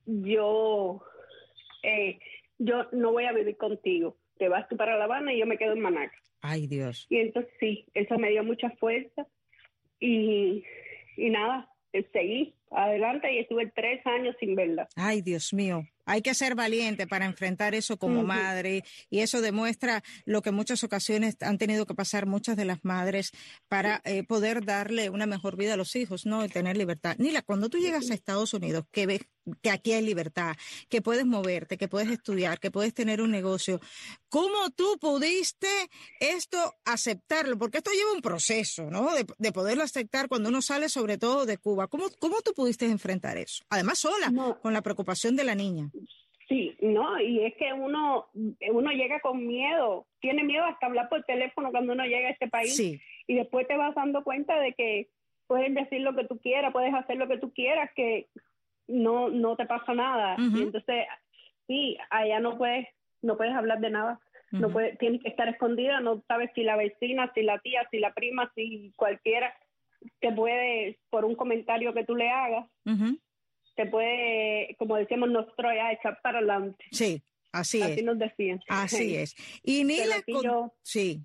yo, 0.07 1.03
eh, 1.83 2.19
yo 2.59 2.87
no 2.93 3.13
voy 3.13 3.25
a 3.25 3.33
vivir 3.33 3.57
contigo. 3.57 4.17
Te 4.39 4.49
vas 4.49 4.69
tú 4.69 4.77
para 4.77 4.97
La 4.97 5.05
Habana 5.05 5.33
y 5.33 5.39
yo 5.39 5.47
me 5.47 5.59
quedo 5.59 5.73
en 5.73 5.81
Manaca. 5.81 6.17
Ay, 6.41 6.67
Dios. 6.67 7.07
Y 7.11 7.19
entonces 7.19 7.53
sí, 7.61 7.87
eso 7.95 8.19
me 8.19 8.31
dio 8.31 8.43
mucha 8.43 8.71
fuerza. 8.71 9.27
Y, 9.99 10.65
y 11.17 11.31
nada, 11.31 11.71
seguí 12.13 12.55
adelante 12.71 13.33
y 13.33 13.39
estuve 13.39 13.71
tres 13.75 14.05
años 14.07 14.37
sin 14.41 14.55
verla. 14.55 14.89
Ay, 14.97 15.23
Dios 15.23 15.53
mío. 15.53 15.85
Hay 16.07 16.23
que 16.23 16.35
ser 16.35 16.57
valiente 16.57 17.07
para 17.07 17.25
enfrentar 17.25 17.75
eso 17.77 17.97
como 17.97 18.25
madre 18.25 18.83
y 19.11 19.21
eso 19.21 19.41
demuestra 19.41 20.03
lo 20.25 20.43
que 20.43 20.49
en 20.49 20.57
muchas 20.57 20.83
ocasiones 20.83 21.37
han 21.41 21.57
tenido 21.57 21.87
que 21.87 21.95
pasar 21.95 22.27
muchas 22.27 22.57
de 22.57 22.65
las 22.65 22.85
madres 22.85 23.31
para 23.69 24.01
eh, 24.05 24.25
poder 24.25 24.65
darle 24.65 25.11
una 25.11 25.27
mejor 25.27 25.57
vida 25.57 25.75
a 25.75 25.77
los 25.77 25.95
hijos, 25.95 26.27
¿no? 26.27 26.45
Y 26.45 26.49
tener 26.49 26.77
libertad. 26.77 27.15
Nila, 27.19 27.43
cuando 27.43 27.69
tú 27.69 27.79
llegas 27.79 28.11
a 28.11 28.15
Estados 28.15 28.53
Unidos, 28.55 28.87
que 28.91 29.07
ves 29.07 29.21
que 29.63 29.71
aquí 29.71 29.93
hay 29.93 30.03
libertad, 30.03 30.57
que 30.89 31.03
puedes 31.03 31.27
moverte, 31.27 31.79
que 31.79 31.89
puedes 31.89 32.11
estudiar, 32.11 32.61
que 32.61 32.71
puedes 32.71 32.95
tener 32.95 33.21
un 33.21 33.31
negocio. 33.31 33.81
¿Cómo 34.29 34.71
tú 34.71 34.99
pudiste 35.01 35.69
esto 36.21 36.75
aceptarlo? 36.85 37.59
Porque 37.59 37.79
esto 37.79 37.91
lleva 37.91 38.13
un 38.13 38.21
proceso, 38.21 38.91
¿no? 38.91 39.11
De, 39.15 39.53
poderlo 39.53 39.83
aceptar 39.83 40.29
cuando 40.29 40.49
uno 40.49 40.63
sale 40.63 40.89
sobre 40.89 41.19
todo 41.19 41.47
de 41.47 41.59
Cuba. 41.59 41.89
¿Cómo, 41.89 42.07
cómo 42.21 42.41
tú 42.43 42.53
pudiste 42.61 42.85
enfrentar 42.85 43.39
eso? 43.39 43.65
Además 43.71 43.99
sola, 43.99 44.31
con 44.61 44.75
la 44.75 44.83
preocupación 44.83 45.35
de 45.35 45.45
la 45.45 45.55
niña. 45.55 45.89
Sí, 46.47 46.77
no, 46.83 47.19
y 47.19 47.45
es 47.45 47.55
que 47.57 47.73
uno, 47.73 48.27
uno 48.35 48.91
llega 48.91 49.21
con 49.21 49.47
miedo, 49.47 50.07
tiene 50.21 50.45
miedo 50.45 50.65
hasta 50.65 50.87
hablar 50.87 51.09
por 51.09 51.23
teléfono 51.25 51.71
cuando 51.71 51.95
uno 51.95 52.05
llega 52.05 52.29
a 52.29 52.33
este 52.33 52.49
país 52.49 52.79
y 52.79 53.35
después 53.35 53.67
te 53.67 53.77
vas 53.77 53.95
dando 53.95 54.23
cuenta 54.25 54.61
de 54.61 54.75
que 54.75 55.09
puedes 55.47 55.73
decir 55.75 56.03
lo 56.03 56.15
que 56.15 56.25
tú 56.25 56.39
quieras, 56.39 56.73
puedes 56.73 56.93
hacer 56.93 57.17
lo 57.17 57.29
que 57.29 57.39
tú 57.39 57.51
quieras, 57.55 57.91
que 57.97 58.27
no, 58.89 59.31
no 59.31 59.57
te 59.57 59.65
pasa 59.65 59.95
nada. 59.95 60.37
Y 60.39 60.63
entonces, 60.63 61.07
sí, 61.67 61.97
allá 62.11 62.41
no 62.41 62.59
puedes, 62.59 62.87
no 63.23 63.39
puedes 63.39 63.55
hablar 63.55 63.81
de 63.81 63.91
nada. 63.91 64.21
No 64.51 64.71
puedes, 64.71 64.99
tienes 64.99 65.23
que 65.23 65.29
estar 65.29 65.49
escondida, 65.49 66.01
no 66.01 66.25
sabes 66.27 66.51
si 66.57 66.65
la 66.65 66.77
vecina, 66.77 67.31
si 67.35 67.43
la 67.43 67.61
tía, 67.61 67.87
si 67.91 68.01
la 68.01 68.13
prima, 68.13 68.51
si 68.57 68.93
cualquiera 68.97 69.55
te 70.21 70.33
puede, 70.33 70.99
por 71.11 71.25
un 71.25 71.35
comentario 71.35 71.93
que 71.93 72.05
tú 72.05 72.15
le 72.15 72.31
hagas, 72.31 72.69
te 73.77 73.87
puede, 73.87 74.75
como 74.79 74.97
decíamos 74.97 75.31
nosotros, 75.31 75.73
ya 75.75 75.93
echar 75.93 76.19
para 76.23 76.39
adelante. 76.39 76.85
Sí, 76.93 77.23
así, 77.53 77.81
es. 77.81 77.93
Así 77.93 78.03
nos 78.03 78.19
decían. 78.19 78.61
Así 78.69 79.17
es. 79.17 79.35
Y 79.63 79.85
Nila, 79.85 80.23
con, 80.31 80.73
sí, 80.83 81.23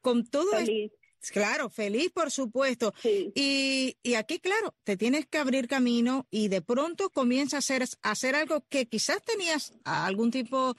con 0.00 0.28
todo 0.28 0.56
esto, 0.56 0.96
Claro, 1.32 1.68
feliz, 1.68 2.10
por 2.12 2.30
supuesto. 2.30 2.94
Y, 3.34 3.96
y, 4.02 4.14
aquí, 4.14 4.38
claro, 4.38 4.74
te 4.84 4.96
tienes 4.96 5.26
que 5.26 5.38
abrir 5.38 5.68
camino 5.68 6.26
y 6.30 6.48
de 6.48 6.62
pronto 6.62 7.10
comienza 7.10 7.56
a 7.56 7.58
hacer, 7.58 7.82
a 8.02 8.10
hacer 8.10 8.34
algo 8.34 8.64
que 8.68 8.86
quizás 8.86 9.22
tenías 9.22 9.72
algún 9.84 10.30
tipo 10.30 10.74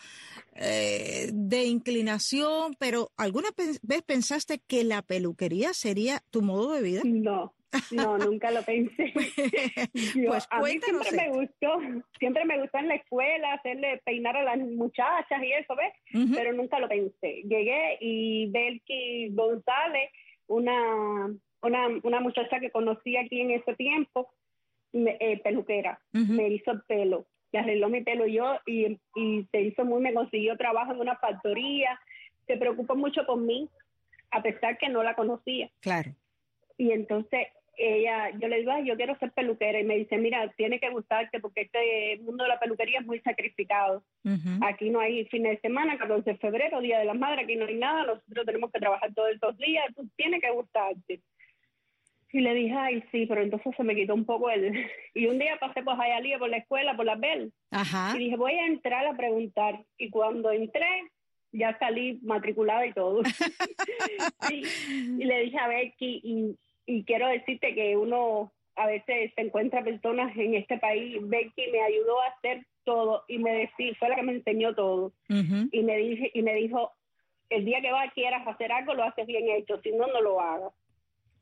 eh, 0.56 1.30
de 1.32 1.66
inclinación, 1.66 2.76
pero 2.80 3.12
¿alguna 3.18 3.50
vez 3.56 4.02
pensaste 4.04 4.60
que 4.60 4.84
la 4.84 5.02
peluquería 5.02 5.74
sería 5.74 6.24
tu 6.32 6.42
modo 6.42 6.74
de 6.74 6.82
vida? 6.82 7.02
No, 7.06 7.54
no, 7.92 8.18
nunca 8.18 8.52
lo 8.52 8.62
pensé. 8.64 9.14
pues 10.28 10.48
a 10.50 10.62
mí 10.62 10.80
siempre 10.80 11.12
me 11.12 11.30
gustó, 11.30 11.80
siempre 12.20 12.46
me 12.46 12.60
gustó 12.60 12.78
en 12.80 12.88
la 12.88 12.96
escuela 12.96 13.54
hacerle 13.54 14.02
peinar 14.06 14.36
a 14.38 14.44
las 14.44 14.60
muchachas 14.60 15.42
y 15.42 15.54
eso, 15.54 15.76
¿ves? 15.76 15.94
Pero 16.36 16.54
nunca 16.54 16.80
lo 16.80 16.88
pensé. 16.88 17.44
Llegué 17.44 17.98
y 18.02 18.48
Belki 18.52 19.30
González, 19.32 20.10
una, 20.52 21.34
una, 21.62 21.88
una 22.04 22.20
muchacha 22.20 22.60
que 22.60 22.72
conocí 22.72 23.18
aquí 23.18 23.42
en 23.42 23.52
ese 23.52 23.76
tiempo, 23.76 24.34
eh, 24.94 25.40
peluquera, 25.44 26.00
me 26.12 26.50
hizo 26.50 26.72
el 26.72 26.82
pelo, 26.82 27.26
me 27.54 27.60
arregló 27.60 27.90
mi 27.90 28.02
pelo 28.02 28.26
yo 28.28 28.60
y, 28.66 29.00
y 29.16 29.48
se 29.52 29.62
hizo 29.62 29.86
muy, 29.86 30.02
me 30.02 30.14
consiguió 30.14 30.58
trabajo 30.58 30.92
en 30.92 31.00
una 31.00 31.16
factoría, 31.16 32.00
se 32.48 32.58
preocupó 32.58 32.96
mucho 32.96 33.26
por 33.26 33.38
mí, 33.38 33.70
a 34.32 34.42
pesar 34.42 34.78
que 34.78 34.90
no 34.90 35.04
la 35.04 35.16
conocía. 35.16 35.70
Claro. 35.80 36.12
Y 36.78 36.92
entonces 36.92 37.48
ella, 37.78 38.32
yo 38.38 38.48
le 38.48 38.60
digo, 38.60 38.72
yo 38.84 38.96
quiero 38.96 39.18
ser 39.18 39.32
peluquera 39.32 39.80
y 39.80 39.84
me 39.84 39.98
dice, 39.98 40.18
mira, 40.18 40.52
tiene 40.56 40.80
que 40.80 40.90
gustarte 40.90 41.40
porque 41.40 41.62
este 41.62 42.20
mundo 42.24 42.44
de 42.44 42.50
la 42.50 42.60
peluquería 42.60 43.00
es 43.00 43.06
muy 43.06 43.20
sacrificado. 43.22 44.04
Aquí 44.62 44.90
no 44.90 45.00
hay 45.00 45.26
fines 45.26 45.54
de 45.54 45.62
semana, 45.62 45.98
14 45.98 46.32
de 46.32 46.38
febrero, 46.38 46.82
Día 46.82 47.00
de 47.00 47.06
las 47.06 47.18
Madres, 47.18 47.46
aquí 47.46 47.56
no 47.56 47.66
hay 47.66 47.76
nada, 47.76 48.06
nosotros 48.06 48.46
tenemos 48.46 48.72
que 48.72 48.80
trabajar 48.80 49.14
todos 49.14 49.32
estos 49.32 49.58
días, 49.58 49.86
tú 49.96 50.08
tiene 50.16 50.40
que 50.40 50.52
gustarte. 50.52 51.22
Y 52.34 52.40
le 52.40 52.54
dije, 52.54 52.74
ay, 52.74 53.04
sí, 53.12 53.26
pero 53.26 53.42
entonces 53.42 53.74
se 53.76 53.84
me 53.84 53.96
quitó 53.96 54.14
un 54.14 54.26
poco 54.26 54.50
el... 54.50 54.72
Y 55.14 55.26
un 55.28 55.38
día 55.38 55.58
pasé 55.60 55.84
por 55.84 55.98
Jayalía, 55.98 56.40
por 56.40 56.50
la 56.50 56.58
escuela, 56.58 56.96
por 56.96 57.06
la 57.06 57.16
Bell, 57.16 57.52
y 58.16 58.18
dije, 58.18 58.38
voy 58.38 58.54
a 58.54 58.68
entrar 58.68 59.06
a 59.06 59.18
preguntar. 59.18 59.84
Y 59.98 60.10
cuando 60.10 60.52
entré, 60.52 61.10
ya 61.52 61.78
salí 61.80 62.20
matriculada 62.24 62.86
y 62.86 62.94
todo. 62.94 63.22
y, 64.52 65.24
le 65.26 65.40
dije 65.42 65.58
a 65.58 65.68
Becky, 65.68 66.22
y 66.24 66.56
y 66.92 67.04
quiero 67.06 67.28
decirte 67.28 67.74
que 67.74 67.96
uno 67.96 68.52
a 68.76 68.86
veces 68.86 69.32
se 69.36 69.42
encuentra 69.42 69.84
personas 69.84 70.36
en 70.36 70.56
este 70.56 70.78
país, 70.78 71.18
Becky 71.22 71.72
me 71.72 71.82
ayudó 71.82 72.22
a 72.22 72.28
hacer 72.28 72.66
todo 72.84 73.24
y 73.30 73.38
me 73.38 73.52
decía, 73.54 73.94
fue 73.98 74.10
la 74.10 74.16
que 74.16 74.24
me 74.24 74.34
enseñó 74.34 74.76
todo. 74.76 75.14
Y 75.30 75.84
me 75.84 75.98
dije 75.98 76.32
y 76.34 76.42
me 76.42 76.54
dijo, 76.56 76.92
el 77.50 77.64
día 77.64 77.80
que 77.82 77.92
va 77.92 78.12
quieras 78.12 78.46
hacer 78.46 78.72
algo 78.74 78.94
lo 78.94 79.04
haces 79.04 79.26
bien 79.26 79.50
hecho, 79.50 79.80
si 79.82 79.92
no 79.92 80.08
no 80.08 80.22
lo 80.22 80.42
hagas. 80.42 80.74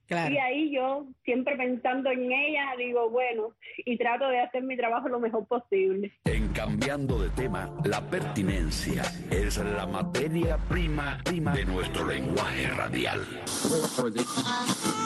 Y 0.09 0.37
ahí 0.37 0.71
yo, 0.71 1.05
siempre 1.23 1.55
pensando 1.55 2.09
en 2.09 2.31
ella, 2.31 2.73
digo, 2.79 3.11
bueno, 3.11 3.53
y 3.77 3.95
trato 3.95 4.27
de 4.27 4.39
hacer 4.39 4.63
mi 4.63 4.75
trabajo 4.75 5.07
lo 5.07 5.19
mejor 5.19 5.45
posible. 5.45 6.11
En 6.25 6.47
cambiando 6.47 7.21
de 7.21 7.29
tema, 7.29 7.71
la 7.85 8.01
pertinencia 8.01 9.03
es 9.29 9.57
la 9.57 9.85
materia 9.85 10.57
prima, 10.67 11.19
prima 11.23 11.53
de 11.53 11.65
nuestro 11.65 12.07
lenguaje 12.07 12.67
radial. 12.69 13.19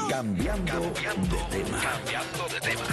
Cambiando, 0.09 0.71
cambiando 0.71 1.35
de 1.35 1.63
tema. 1.63 1.79
Cambiando 1.81 2.47
de 2.53 2.59
tema. 2.61 2.87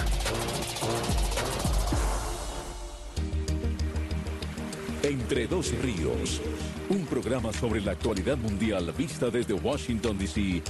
Entre 5.03 5.47
dos 5.47 5.73
ríos, 5.81 6.41
un 6.89 7.05
programa 7.05 7.53
sobre 7.53 7.79
la 7.79 7.93
actualidad 7.93 8.37
mundial 8.37 8.93
vista 8.97 9.29
desde 9.29 9.53
Washington, 9.53 10.17
D.C 10.17 10.61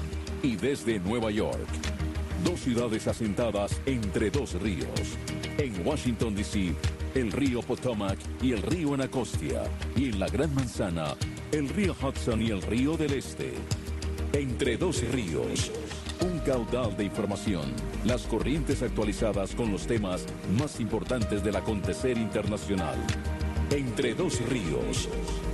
y 0.44 0.56
desde 0.56 1.00
Nueva 1.00 1.32
York. 1.32 1.68
Dos 2.44 2.62
ciudades 2.62 3.08
asentadas 3.08 3.80
entre 3.86 4.32
dos 4.32 4.54
ríos. 4.62 4.90
En 5.58 5.86
Washington, 5.86 6.36
D.C., 6.36 6.74
el 7.14 7.32
río 7.32 7.62
Potomac 7.62 8.18
y 8.42 8.54
el 8.54 8.62
río 8.62 8.94
Anacostia. 8.94 9.64
Y 9.96 10.10
en 10.10 10.20
la 10.20 10.28
Gran 10.28 10.54
Manzana, 10.56 11.16
el 11.52 11.70
río 11.70 11.96
Hudson 12.02 12.42
y 12.42 12.50
el 12.50 12.62
río 12.62 12.98
del 12.98 13.14
Este. 13.14 13.54
Entre 14.34 14.78
dos 14.78 15.04
ríos. 15.12 15.72
Un 16.22 16.40
caudal 16.40 16.96
de 16.98 17.04
información. 17.04 17.74
Las 18.06 18.24
corrientes 18.24 18.82
actualizadas 18.82 19.54
con 19.54 19.72
los 19.72 19.86
temas 19.86 20.26
más 20.58 20.80
importantes 20.80 21.44
del 21.44 21.56
acontecer 21.56 22.18
internacional. 22.18 22.98
Entre 23.70 24.16
dos 24.16 24.42
ríos. 24.50 25.10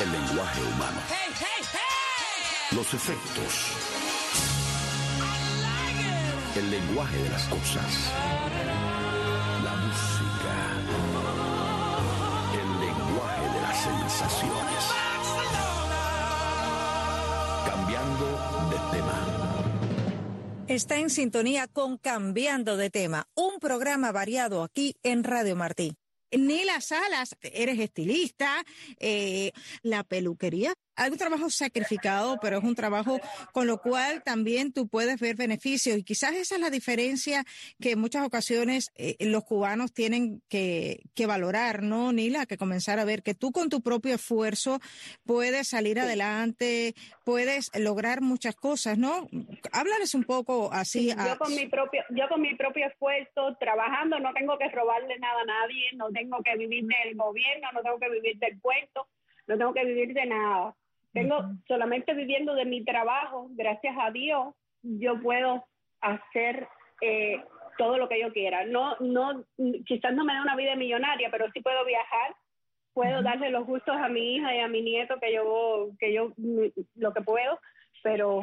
El 0.00 0.12
lenguaje 0.12 0.60
humano. 0.62 1.00
Los 2.72 2.94
efectos. 2.94 3.72
El 6.56 6.70
lenguaje 6.70 7.22
de 7.22 7.28
las 7.28 7.44
cosas. 7.48 8.12
La 9.62 9.74
música. 9.76 10.54
El 12.52 12.80
lenguaje 12.80 13.42
de 13.54 13.60
las 13.60 13.82
sensaciones. 13.82 14.84
Cambiando 17.66 18.26
de 18.70 18.98
tema. 18.98 19.35
Está 20.68 20.98
en 20.98 21.10
sintonía 21.10 21.68
con 21.68 21.96
Cambiando 21.96 22.76
de 22.76 22.90
tema, 22.90 23.28
un 23.36 23.60
programa 23.60 24.10
variado 24.10 24.64
aquí 24.64 24.96
en 25.04 25.22
Radio 25.22 25.54
Martí. 25.54 25.94
Nila 26.32 26.80
Salas, 26.80 27.36
eres 27.40 27.78
estilista, 27.78 28.64
eh, 28.98 29.52
la 29.82 30.02
peluquería 30.02 30.74
algún 30.96 31.18
trabajo 31.18 31.50
sacrificado, 31.50 32.38
pero 32.40 32.58
es 32.58 32.64
un 32.64 32.74
trabajo 32.74 33.20
con 33.52 33.66
lo 33.66 33.78
cual 33.78 34.22
también 34.22 34.72
tú 34.72 34.88
puedes 34.88 35.20
ver 35.20 35.36
beneficios. 35.36 35.98
Y 35.98 36.02
quizás 36.02 36.34
esa 36.34 36.56
es 36.56 36.60
la 36.60 36.70
diferencia 36.70 37.44
que 37.80 37.92
en 37.92 38.00
muchas 38.00 38.26
ocasiones 38.26 38.90
eh, 38.96 39.16
los 39.20 39.44
cubanos 39.44 39.92
tienen 39.92 40.42
que, 40.48 41.02
que, 41.14 41.26
valorar, 41.26 41.82
¿no, 41.82 42.12
Nila? 42.12 42.46
Que 42.46 42.56
comenzar 42.56 42.98
a 42.98 43.04
ver 43.04 43.22
que 43.22 43.34
tú 43.34 43.52
con 43.52 43.68
tu 43.68 43.82
propio 43.82 44.14
esfuerzo 44.14 44.80
puedes 45.24 45.68
salir 45.68 46.00
adelante, 46.00 46.94
puedes 47.24 47.70
lograr 47.78 48.22
muchas 48.22 48.56
cosas, 48.56 48.96
¿no? 48.96 49.28
Háblales 49.72 50.14
un 50.14 50.24
poco 50.24 50.72
así. 50.72 51.08
Yo, 51.08 51.38
con 51.38 51.54
mi 51.54 51.66
propio, 51.66 52.02
yo 52.10 52.28
con 52.28 52.40
mi 52.40 52.54
propio 52.54 52.86
esfuerzo, 52.86 53.56
trabajando, 53.60 54.18
no 54.18 54.32
tengo 54.32 54.56
que 54.58 54.68
robarle 54.68 55.18
nada 55.18 55.42
a 55.42 55.44
nadie, 55.44 55.90
no 55.94 56.10
tengo 56.10 56.38
que 56.42 56.56
vivir 56.56 56.84
del 56.84 57.16
gobierno, 57.16 57.68
no 57.74 57.82
tengo 57.82 57.98
que 57.98 58.08
vivir 58.08 58.38
del 58.38 58.58
puesto, 58.60 59.08
no 59.46 59.58
tengo 59.58 59.74
que 59.74 59.84
vivir 59.84 60.14
de 60.14 60.26
nada 60.26 60.74
tengo 61.16 61.36
solamente 61.66 62.12
viviendo 62.12 62.54
de 62.54 62.66
mi 62.66 62.84
trabajo, 62.84 63.48
gracias 63.52 63.96
a 63.98 64.10
Dios, 64.10 64.54
yo 64.82 65.18
puedo 65.22 65.64
hacer 66.02 66.68
eh, 67.00 67.42
todo 67.78 67.96
lo 67.96 68.06
que 68.08 68.20
yo 68.20 68.30
quiera. 68.32 68.66
No, 68.66 68.96
no, 69.00 69.44
quizás 69.86 70.12
no 70.14 70.24
me 70.24 70.34
da 70.34 70.42
una 70.42 70.56
vida 70.56 70.76
millonaria, 70.76 71.30
pero 71.30 71.50
sí 71.52 71.60
puedo 71.60 71.84
viajar, 71.86 72.36
puedo 72.92 73.22
darle 73.22 73.48
los 73.48 73.66
gustos 73.66 73.96
a 73.96 74.08
mi 74.08 74.36
hija 74.36 74.54
y 74.54 74.60
a 74.60 74.68
mi 74.68 74.82
nieto 74.82 75.18
que 75.18 75.32
yo, 75.32 75.88
que 75.98 76.12
yo, 76.12 76.32
lo 76.96 77.12
que 77.14 77.22
puedo, 77.22 77.58
pero. 78.02 78.42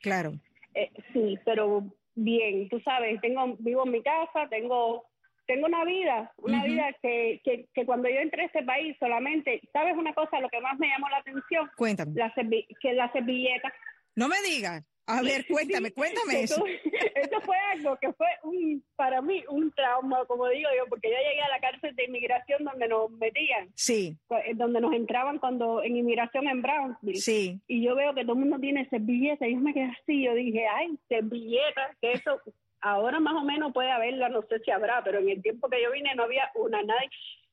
Claro. 0.00 0.32
Eh, 0.74 0.90
sí, 1.14 1.38
pero 1.46 1.84
bien, 2.14 2.68
tú 2.68 2.78
sabes, 2.80 3.20
tengo, 3.22 3.56
vivo 3.58 3.84
en 3.86 3.92
mi 3.92 4.02
casa, 4.02 4.48
tengo 4.50 5.06
tengo 5.46 5.66
una 5.66 5.84
vida, 5.84 6.32
una 6.38 6.64
vida 6.64 6.94
que, 7.02 7.40
que, 7.44 7.66
que, 7.74 7.86
cuando 7.86 8.08
yo 8.08 8.20
entré 8.20 8.42
a 8.42 8.46
este 8.46 8.62
país 8.62 8.96
solamente, 8.98 9.60
¿sabes 9.72 9.96
una 9.96 10.14
cosa? 10.14 10.40
Lo 10.40 10.48
que 10.48 10.60
más 10.60 10.78
me 10.78 10.88
llamó 10.88 11.08
la 11.08 11.18
atención. 11.18 11.70
Cuéntame. 11.76 12.12
La 12.14 12.32
que 12.34 12.92
la 12.92 13.10
servilleta. 13.12 13.72
No 14.14 14.28
me 14.28 14.36
digas. 14.42 14.84
A 15.06 15.20
ver, 15.20 15.44
cuéntame, 15.48 15.92
cuéntame 15.92 16.42
eso. 16.42 16.64
Eso 16.66 17.40
fue 17.42 17.56
algo 17.72 17.96
que 18.00 18.12
fue 18.12 18.28
un, 18.44 18.84
para 18.96 19.20
mí 19.20 19.42
un 19.48 19.72
trauma, 19.72 20.24
como 20.26 20.48
digo 20.48 20.68
yo, 20.76 20.86
porque 20.88 21.10
yo 21.10 21.16
llegué 21.16 21.42
a 21.42 21.48
la 21.48 21.60
cárcel 21.60 21.94
de 21.96 22.04
inmigración 22.04 22.64
donde 22.64 22.88
nos 22.88 23.10
metían. 23.10 23.70
Sí. 23.74 24.16
Eh, 24.46 24.54
donde 24.54 24.80
nos 24.80 24.94
entraban 24.94 25.38
cuando 25.38 25.82
en 25.82 25.96
inmigración 25.96 26.46
en 26.46 26.62
Brownsville. 26.62 27.20
Sí. 27.20 27.60
Y 27.66 27.82
yo 27.82 27.94
veo 27.94 28.14
que 28.14 28.22
todo 28.22 28.34
el 28.34 28.40
mundo 28.40 28.58
tiene 28.58 28.88
servilleta 28.88 29.46
y 29.46 29.54
yo 29.54 29.60
me 29.60 29.74
quedé 29.74 29.90
así, 30.00 30.22
yo 30.22 30.34
dije, 30.34 30.66
ay, 30.66 30.98
servilleta, 31.08 31.96
que 32.00 32.12
eso 32.12 32.40
Ahora 32.82 33.20
más 33.20 33.34
o 33.34 33.44
menos 33.44 33.72
puede 33.72 33.90
haberla, 33.90 34.28
no 34.28 34.42
sé 34.42 34.58
si 34.60 34.70
habrá, 34.70 35.02
pero 35.02 35.20
en 35.20 35.28
el 35.28 35.42
tiempo 35.42 35.68
que 35.68 35.82
yo 35.82 35.92
vine 35.92 36.14
no 36.14 36.24
había 36.24 36.50
una, 36.54 36.82
nadie, 36.82 37.08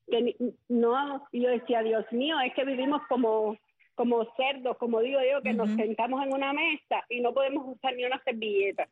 que 0.10 0.36
no, 0.68 1.28
yo 1.32 1.50
decía, 1.50 1.84
Dios 1.84 2.06
mío, 2.12 2.40
es 2.42 2.54
que 2.54 2.66
vivimos 2.66 3.02
como 3.08 3.58
como 4.00 4.26
cerdos, 4.38 4.78
como 4.78 5.02
digo 5.02 5.20
yo, 5.30 5.42
que 5.42 5.52
nos 5.52 5.70
sentamos 5.72 6.26
en 6.26 6.32
una 6.32 6.54
mesa 6.54 7.04
y 7.10 7.20
no 7.20 7.34
podemos 7.34 7.66
usar 7.68 7.94
ni 7.98 8.06
una 8.06 8.18
servilleta. 8.24 8.88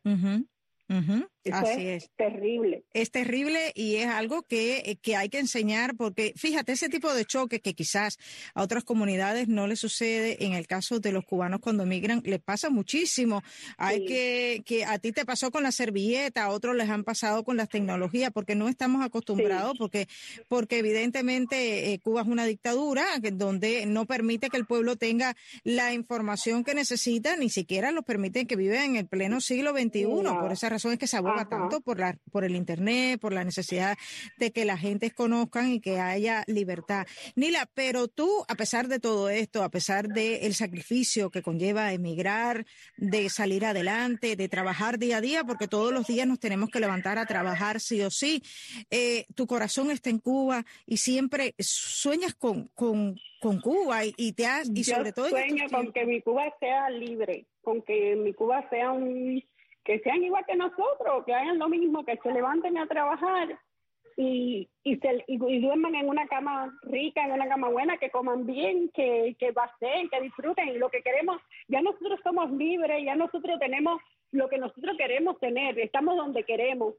Así 1.52 1.86
es, 1.86 2.10
terrible. 2.16 2.84
Es 2.92 3.10
terrible 3.10 3.72
y 3.74 3.96
es 3.96 4.06
algo 4.06 4.42
que, 4.42 4.78
eh, 4.84 4.96
que, 5.00 5.16
hay 5.16 5.28
que 5.28 5.38
enseñar 5.38 5.96
porque 5.96 6.32
fíjate, 6.36 6.72
ese 6.72 6.88
tipo 6.88 7.12
de 7.14 7.24
choque 7.24 7.60
que 7.60 7.74
quizás 7.74 8.18
a 8.54 8.62
otras 8.62 8.84
comunidades 8.84 9.48
no 9.48 9.66
le 9.66 9.76
sucede, 9.76 10.44
en 10.44 10.52
el 10.52 10.66
caso 10.66 11.00
de 11.00 11.12
los 11.12 11.24
cubanos 11.24 11.60
cuando 11.60 11.84
emigran, 11.84 12.22
les 12.24 12.40
pasa 12.40 12.70
muchísimo. 12.70 13.42
Hay 13.76 14.04
que, 14.04 14.62
que 14.64 14.84
a 14.84 14.98
ti 14.98 15.12
te 15.12 15.24
pasó 15.24 15.50
con 15.50 15.62
la 15.62 15.72
servilleta, 15.72 16.44
a 16.44 16.50
otros 16.50 16.76
les 16.76 16.88
han 16.88 17.04
pasado 17.04 17.44
con 17.44 17.56
las 17.56 17.68
tecnologías 17.68 18.30
porque 18.32 18.54
no 18.54 18.68
estamos 18.68 19.04
acostumbrados, 19.04 19.76
porque, 19.78 20.08
porque 20.48 20.78
evidentemente 20.78 21.92
eh, 21.92 21.98
Cuba 22.00 22.22
es 22.22 22.28
una 22.28 22.46
dictadura 22.46 23.06
donde 23.32 23.86
no 23.86 24.06
permite 24.06 24.50
que 24.50 24.56
el 24.56 24.66
pueblo 24.66 24.96
tenga 24.96 25.36
la 25.64 25.92
información 25.92 26.64
que 26.64 26.74
necesita, 26.74 27.36
ni 27.36 27.50
siquiera 27.50 27.92
los 27.92 28.04
permite 28.04 28.46
que 28.46 28.56
vivan 28.56 28.90
en 28.90 28.96
el 28.96 29.06
pleno 29.06 29.40
siglo 29.40 29.72
XXI. 29.72 30.04
Por 30.04 30.52
esa 30.52 30.68
razón 30.68 30.77
es 30.86 30.98
que 30.98 31.06
se 31.06 31.16
aboga 31.16 31.48
tanto 31.48 31.80
por, 31.80 31.98
la, 31.98 32.16
por 32.30 32.44
el 32.44 32.56
Internet, 32.56 33.20
por 33.20 33.32
la 33.32 33.44
necesidad 33.44 33.96
de 34.38 34.52
que 34.52 34.64
la 34.64 34.78
gente 34.78 35.10
conozcan 35.10 35.72
y 35.72 35.80
que 35.80 36.00
haya 36.00 36.44
libertad. 36.46 37.06
Nila, 37.34 37.68
pero 37.74 38.08
tú, 38.08 38.44
a 38.48 38.54
pesar 38.54 38.88
de 38.88 39.00
todo 39.00 39.28
esto, 39.28 39.62
a 39.62 39.70
pesar 39.70 40.08
del 40.08 40.54
sacrificio 40.54 41.30
que 41.30 41.42
conlleva 41.42 41.92
emigrar, 41.92 42.64
de 42.96 43.28
salir 43.28 43.64
adelante, 43.64 44.36
de 44.36 44.48
trabajar 44.48 44.98
día 44.98 45.18
a 45.18 45.20
día, 45.20 45.44
porque 45.44 45.68
todos 45.68 45.92
los 45.92 46.06
días 46.06 46.26
nos 46.26 46.40
tenemos 46.40 46.70
que 46.70 46.80
levantar 46.80 47.18
a 47.18 47.26
trabajar 47.26 47.80
sí 47.80 48.00
o 48.02 48.10
sí, 48.10 48.42
eh, 48.90 49.26
tu 49.34 49.46
corazón 49.46 49.90
está 49.90 50.10
en 50.10 50.18
Cuba 50.18 50.64
y 50.86 50.98
siempre 50.98 51.54
sueñas 51.58 52.34
con, 52.34 52.68
con, 52.68 53.16
con 53.40 53.60
Cuba 53.60 54.04
y, 54.04 54.32
te 54.32 54.46
has, 54.46 54.70
y 54.74 54.84
sobre 54.84 55.12
todo... 55.12 55.28
Sueño 55.28 55.64
con 55.70 55.92
que 55.92 56.04
mi 56.04 56.20
Cuba 56.20 56.52
sea 56.60 56.90
libre, 56.90 57.46
con 57.62 57.82
que 57.82 58.16
mi 58.16 58.32
Cuba 58.32 58.68
sea 58.70 58.92
un 58.92 59.42
que 59.88 60.00
sean 60.00 60.22
igual 60.22 60.44
que 60.44 60.54
nosotros, 60.54 61.24
que 61.24 61.32
hagan 61.32 61.58
lo 61.58 61.66
mismo, 61.66 62.04
que 62.04 62.18
se 62.18 62.30
levanten 62.30 62.76
a 62.76 62.86
trabajar 62.86 63.58
y, 64.18 64.68
y, 64.84 64.96
se, 64.98 65.24
y, 65.26 65.38
duerman 65.38 65.94
en 65.94 66.10
una 66.10 66.28
cama 66.28 66.78
rica, 66.82 67.24
en 67.24 67.32
una 67.32 67.48
cama 67.48 67.70
buena, 67.70 67.96
que 67.96 68.10
coman 68.10 68.44
bien, 68.44 68.90
que, 68.92 69.34
que 69.38 69.50
pasen, 69.54 70.10
que 70.10 70.20
disfruten. 70.20 70.68
Y 70.68 70.76
lo 70.76 70.90
que 70.90 71.00
queremos, 71.00 71.40
ya 71.68 71.80
nosotros 71.80 72.20
somos 72.22 72.50
libres, 72.50 73.02
ya 73.02 73.14
nosotros 73.14 73.58
tenemos 73.58 73.98
lo 74.30 74.50
que 74.50 74.58
nosotros 74.58 74.94
queremos 74.98 75.40
tener, 75.40 75.78
estamos 75.78 76.18
donde 76.18 76.44
queremos. 76.44 76.92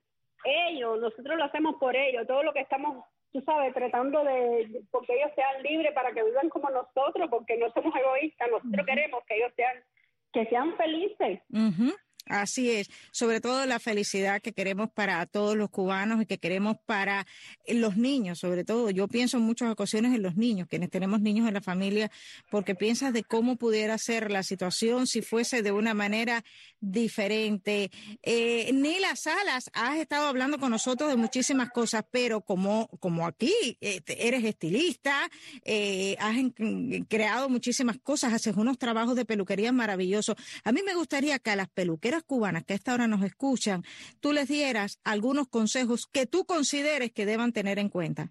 Ellos, 0.44 1.00
nosotros 1.00 1.38
lo 1.38 1.44
hacemos 1.44 1.76
por 1.76 1.96
ellos, 1.96 2.26
todo 2.26 2.42
lo 2.42 2.54
que 2.54 2.62
estamos 2.62 3.06
tú 3.32 3.40
sabes, 3.42 3.72
tratando 3.76 4.24
de, 4.24 4.82
porque 4.90 5.14
ellos 5.14 5.32
sean 5.36 5.62
libres 5.62 5.94
para 5.94 6.12
que 6.12 6.24
vivan 6.24 6.50
como 6.50 6.72
nosotros, 6.72 7.30
porque 7.30 7.56
no 7.56 7.72
somos 7.72 7.94
egoístas, 7.96 8.50
nosotros 8.50 8.84
queremos 8.84 9.24
que 9.28 9.36
ellos 9.36 9.54
sean, 9.56 9.78
que 10.34 10.46
sean 10.48 10.76
felices. 10.76 11.40
Así 12.26 12.70
es, 12.70 12.92
sobre 13.12 13.42
todo 13.42 13.66
la 13.66 13.80
felicidad 13.80 14.40
que 14.40 14.54
queremos 14.54 14.92
para 14.92 15.26
todos 15.26 15.58
los 15.58 15.72
cubanos 15.72 16.22
y 16.22 16.28
que 16.28 16.38
queremos 16.38 16.78
para 16.86 17.26
los 17.68 17.98
niños, 17.98 18.38
sobre 18.38 18.64
todo. 18.64 18.92
Yo 18.92 19.08
pienso 19.08 19.38
en 19.38 19.44
muchas 19.44 19.72
ocasiones 19.72 20.14
en 20.14 20.22
los 20.22 20.36
niños, 20.36 20.68
quienes 20.68 20.92
tenemos 20.92 21.22
niños 21.22 21.48
en 21.48 21.56
la 21.56 21.62
familia, 21.62 22.12
porque 22.52 22.76
piensas 22.76 23.14
de 23.14 23.24
cómo 23.24 23.56
pudiera 23.56 23.98
ser 23.98 24.30
la 24.30 24.44
situación 24.44 25.08
si 25.08 25.24
fuese 25.24 25.64
de 25.64 25.72
una 25.72 25.96
manera 25.96 26.44
diferente. 26.80 27.90
Eh, 28.22 28.70
Nila 28.74 29.16
Salas, 29.16 29.72
has 29.74 29.98
estado 29.98 30.28
hablando 30.28 30.60
con 30.60 30.70
nosotros 30.70 31.10
de 31.10 31.16
muchísimas 31.16 31.72
cosas, 31.72 32.06
pero 32.12 32.42
como, 32.42 32.90
como 33.00 33.26
aquí 33.26 33.78
eh, 33.82 34.02
eres 34.06 34.44
estilista, 34.44 35.32
eh, 35.66 36.16
has 36.20 36.36
creado 37.08 37.50
muchísimas 37.50 37.98
cosas, 37.98 38.34
haces 38.34 38.56
unos 38.56 38.78
trabajos 38.78 39.16
de 39.16 39.26
peluquería 39.26 39.72
maravillosos. 39.72 40.36
A 40.64 40.72
mí 40.72 40.82
me 40.86 40.94
gustaría 40.94 41.40
que 41.40 41.50
a 41.50 41.56
las 41.56 41.70
peluqueras 41.70 42.09
cubanas 42.24 42.64
que 42.66 42.74
a 42.74 42.76
esta 42.76 42.94
hora 42.94 43.08
nos 43.08 43.24
escuchan, 43.24 43.84
tú 44.20 44.34
les 44.34 44.48
dieras 44.48 45.00
algunos 45.04 45.48
consejos 45.48 46.08
que 46.12 46.26
tú 46.26 46.46
consideres 46.46 47.12
que 47.12 47.26
deban 47.26 47.54
tener 47.54 47.80
en 47.80 47.90
cuenta. 47.90 48.30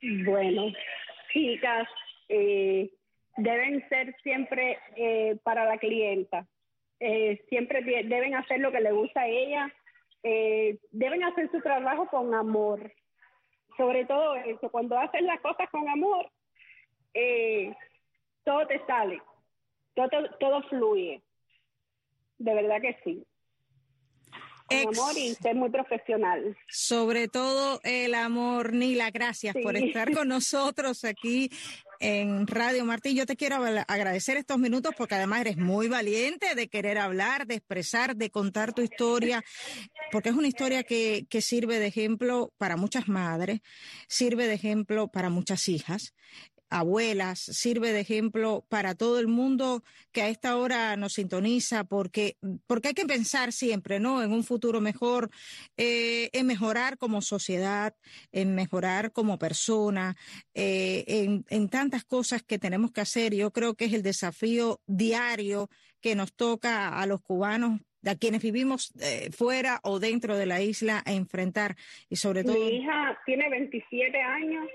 Bueno, 0.00 0.72
chicas, 1.32 1.88
eh, 2.28 2.90
deben 3.36 3.86
ser 3.88 4.14
siempre 4.22 4.78
eh, 4.96 5.36
para 5.42 5.64
la 5.64 5.78
clienta. 5.78 6.46
Eh, 7.00 7.44
siempre 7.48 7.82
deben 7.82 8.34
hacer 8.34 8.60
lo 8.60 8.72
que 8.72 8.80
le 8.80 8.92
gusta 8.92 9.22
a 9.22 9.28
ella. 9.28 9.72
deben 10.90 11.24
hacer 11.24 11.50
su 11.50 11.60
trabajo 11.60 12.06
con 12.08 12.34
amor. 12.34 12.92
Sobre 13.76 14.04
todo 14.04 14.34
eso, 14.34 14.68
cuando 14.70 14.98
hacen 14.98 15.26
las 15.26 15.40
cosas 15.40 15.70
con 15.70 15.88
amor, 15.88 16.28
todo 18.44 18.66
te 18.66 18.84
sale, 18.86 19.22
todo, 19.94 20.08
todo 20.40 20.62
fluye. 20.64 21.22
De 22.38 22.54
verdad 22.54 22.80
que 22.80 22.96
sí. 23.04 23.24
Con 24.68 24.94
amor 24.94 25.16
y 25.16 25.34
ser 25.34 25.54
muy 25.54 25.70
profesional. 25.70 26.56
Sobre 26.68 27.26
todo 27.26 27.80
el 27.84 28.14
amor, 28.14 28.74
Nila, 28.74 29.10
gracias 29.10 29.56
por 29.62 29.76
estar 29.76 30.12
con 30.12 30.28
nosotros 30.28 31.04
aquí 31.04 31.50
en 32.00 32.46
Radio 32.46 32.84
Martín. 32.84 33.16
Yo 33.16 33.24
te 33.24 33.34
quiero 33.34 33.56
agradecer 33.56 34.36
estos 34.36 34.58
minutos 34.58 34.94
porque 34.96 35.14
además 35.14 35.40
eres 35.40 35.56
muy 35.56 35.88
valiente 35.88 36.54
de 36.54 36.68
querer 36.68 36.98
hablar, 36.98 37.46
de 37.46 37.54
expresar, 37.54 38.14
de 38.14 38.30
contar 38.30 38.74
tu 38.74 38.82
historia, 38.82 39.42
porque 40.12 40.28
es 40.28 40.34
una 40.34 40.48
historia 40.48 40.82
que, 40.82 41.24
que 41.30 41.40
sirve 41.40 41.78
de 41.78 41.86
ejemplo 41.86 42.52
para 42.58 42.76
muchas 42.76 43.08
madres, 43.08 43.60
sirve 44.06 44.46
de 44.46 44.54
ejemplo 44.54 45.08
para 45.08 45.30
muchas 45.30 45.66
hijas 45.68 46.14
abuelas, 46.70 47.38
sirve 47.38 47.92
de 47.92 48.00
ejemplo 48.00 48.64
para 48.68 48.94
todo 48.94 49.18
el 49.18 49.28
mundo 49.28 49.82
que 50.12 50.22
a 50.22 50.28
esta 50.28 50.56
hora 50.56 50.96
nos 50.96 51.14
sintoniza, 51.14 51.84
porque, 51.84 52.36
porque 52.66 52.88
hay 52.88 52.94
que 52.94 53.06
pensar 53.06 53.52
siempre, 53.52 54.00
¿no? 54.00 54.22
En 54.22 54.32
un 54.32 54.44
futuro 54.44 54.80
mejor, 54.80 55.30
eh, 55.76 56.30
en 56.32 56.46
mejorar 56.46 56.98
como 56.98 57.22
sociedad, 57.22 57.94
en 58.32 58.54
mejorar 58.54 59.12
como 59.12 59.38
persona, 59.38 60.16
eh, 60.54 61.04
en, 61.06 61.44
en 61.48 61.68
tantas 61.68 62.04
cosas 62.04 62.42
que 62.42 62.58
tenemos 62.58 62.92
que 62.92 63.00
hacer. 63.00 63.34
Yo 63.34 63.52
creo 63.52 63.74
que 63.74 63.86
es 63.86 63.92
el 63.92 64.02
desafío 64.02 64.80
diario 64.86 65.68
que 66.00 66.14
nos 66.14 66.32
toca 66.32 67.00
a 67.00 67.06
los 67.06 67.20
cubanos 67.20 67.80
a 68.06 68.14
quienes 68.14 68.42
vivimos 68.42 68.92
eh, 69.00 69.30
fuera 69.32 69.80
o 69.82 69.98
dentro 69.98 70.36
de 70.36 70.46
la 70.46 70.60
isla 70.60 71.02
a 71.04 71.12
enfrentar 71.12 71.76
y 72.08 72.16
sobre 72.16 72.44
todo 72.44 72.54
mi 72.54 72.76
hija 72.76 73.18
tiene 73.26 73.50
27 73.50 74.20
años 74.20 74.68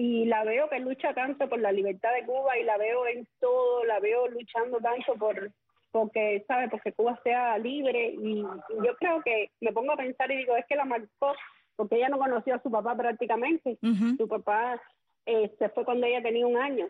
y 0.00 0.26
la 0.26 0.44
veo 0.44 0.68
que 0.68 0.78
lucha 0.78 1.12
tanto 1.12 1.48
por 1.48 1.58
la 1.58 1.72
libertad 1.72 2.14
de 2.14 2.24
Cuba 2.24 2.56
y 2.56 2.62
la 2.62 2.78
veo 2.78 3.04
en 3.08 3.26
todo, 3.40 3.84
la 3.84 3.98
veo 3.98 4.28
luchando 4.28 4.78
tanto 4.78 5.16
por 5.16 5.50
porque 5.90 6.44
sabe 6.46 6.68
porque 6.68 6.92
Cuba 6.92 7.18
sea 7.24 7.58
libre 7.58 8.14
y, 8.22 8.36
yo 8.36 8.96
creo 9.00 9.20
que 9.22 9.50
me 9.60 9.72
pongo 9.72 9.90
a 9.94 9.96
pensar 9.96 10.30
y 10.30 10.36
digo 10.36 10.56
es 10.56 10.64
que 10.66 10.76
la 10.76 10.84
marcó 10.84 11.34
porque 11.74 11.96
ella 11.96 12.10
no 12.10 12.18
conoció 12.18 12.54
a 12.54 12.62
su 12.62 12.70
papá 12.70 12.96
prácticamente. 12.96 13.76
Su 14.16 14.28
papá 14.28 14.80
eh, 15.26 15.52
se 15.58 15.68
fue 15.70 15.84
cuando 15.84 16.06
ella 16.06 16.22
tenía 16.22 16.46
un 16.46 16.58
año. 16.58 16.86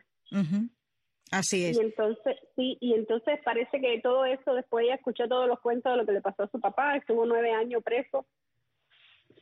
Así 1.30 1.64
es. 1.64 1.78
Y 1.78 1.80
entonces 1.80 2.36
sí 2.56 2.76
y 2.78 2.92
entonces 2.92 3.40
parece 3.42 3.80
que 3.80 4.00
todo 4.02 4.26
eso 4.26 4.52
después 4.52 4.84
ella 4.84 4.96
escuchó 4.96 5.26
todos 5.28 5.48
los 5.48 5.60
cuentos 5.60 5.92
de 5.92 5.96
lo 5.96 6.04
que 6.04 6.12
le 6.12 6.20
pasó 6.20 6.42
a 6.42 6.50
su 6.50 6.60
papá 6.60 6.94
estuvo 6.94 7.24
nueve 7.24 7.52
años 7.52 7.82
preso. 7.82 8.26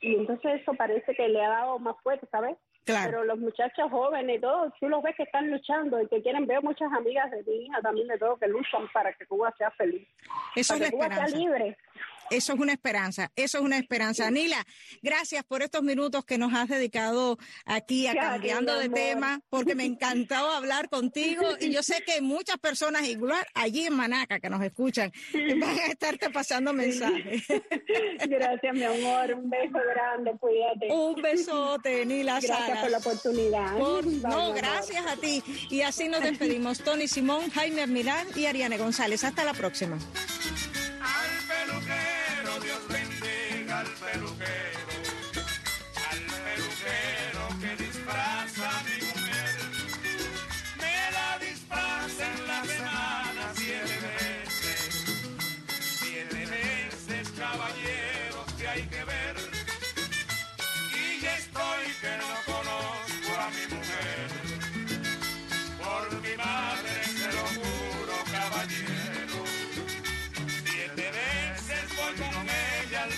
Y 0.01 0.15
entonces 0.15 0.61
eso 0.63 0.73
parece 0.75 1.17
que 1.17 1.27
le 1.27 1.45
ha 1.45 1.49
dado 1.49 1.81
más 1.81 1.97
fuerte 2.05 2.29
sabes 2.31 2.57
pero 2.87 3.25
los 3.25 3.39
muchachos 3.39 3.91
jóvenes, 3.91 4.41
todos, 4.41 4.73
tú 4.79 4.89
los 4.89 5.03
ves 5.03 5.17
que 5.17 5.25
están 5.25 5.51
luchando 5.51 6.01
y 6.01 6.07
que 6.07 6.23
quieren 6.23 6.47
ver 6.47 6.63
muchas 6.63 6.93
amigas 6.93 7.31
de 7.33 7.43
mi 7.43 7.67
hija 7.67 7.81
también 7.83 8.07
de 8.07 8.19
todo 8.19 8.37
que 8.37 8.47
luchan 8.47 8.87
para 8.93 9.13
que 9.13 9.27
Cuba 9.27 9.53
sea 9.59 9.71
feliz. 9.73 10.07
Eso 10.55 10.75
para 10.75 10.85
es 10.85 10.91
que 10.91 10.97
Cuba 10.97 11.15
sea 11.15 11.29
libre. 11.29 11.77
Eso 12.31 12.53
es 12.53 12.59
una 12.59 12.73
esperanza, 12.73 13.31
eso 13.37 13.59
es 13.59 13.65
una 13.65 13.79
esperanza. 13.79 14.31
Nila, 14.31 14.65
gracias 15.03 15.45
por 15.45 15.63
estos 15.63 15.83
minutos 15.83 16.25
que 16.25 16.39
nos 16.39 16.53
has 16.55 16.69
dedicado 16.69 17.39
aquí 17.65 18.07
a 18.07 18.15
cambiando 18.15 18.79
de 18.79 18.89
tema, 18.89 19.41
porque 19.49 19.75
me 19.75 19.85
encantó 19.85 20.35
hablar 20.35 20.89
contigo 20.89 21.43
y 21.61 21.71
yo 21.71 21.83
sé 21.83 22.03
que 22.05 22.21
muchas 22.21 22.59
personas, 22.59 23.07
igual 23.09 23.45
allí 23.55 23.87
en 23.87 23.95
Manaca 23.95 24.41
que 24.41 24.51
nos 24.51 24.63
escuchan, 24.63 25.13
van 25.33 25.79
a 25.79 25.87
estarte 25.87 26.31
pasando 26.31 26.73
mensajes. 26.73 27.45
Gracias, 28.29 28.75
mi 28.75 28.85
amor, 28.85 29.35
un 29.35 29.51
beso 29.51 29.79
grande, 29.95 30.33
cuídate. 30.39 30.93
Un 30.93 31.23
besote, 31.23 32.05
Nila 32.07 32.41
Gracias 32.41 32.79
por 32.81 32.91
la 32.91 32.99
oportunidad. 32.99 33.73
no, 33.73 34.53
gracias 34.53 35.07
a 35.07 35.17
ti. 35.17 35.43
Y 35.71 35.83
así 35.83 36.09
nos 36.09 36.23
despedimos. 36.23 36.79
Tony 36.81 37.09
Simón, 37.09 37.51
Jaime 37.51 37.87
Milán 37.87 38.27
y 38.35 38.47
Ariane 38.47 38.79
González. 38.79 39.25
Hasta 39.25 39.45
la 39.45 39.55
próxima. 39.55 39.99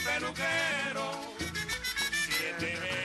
peluquero. 0.08 1.10
Siete 2.26 2.76
veces 2.80 2.97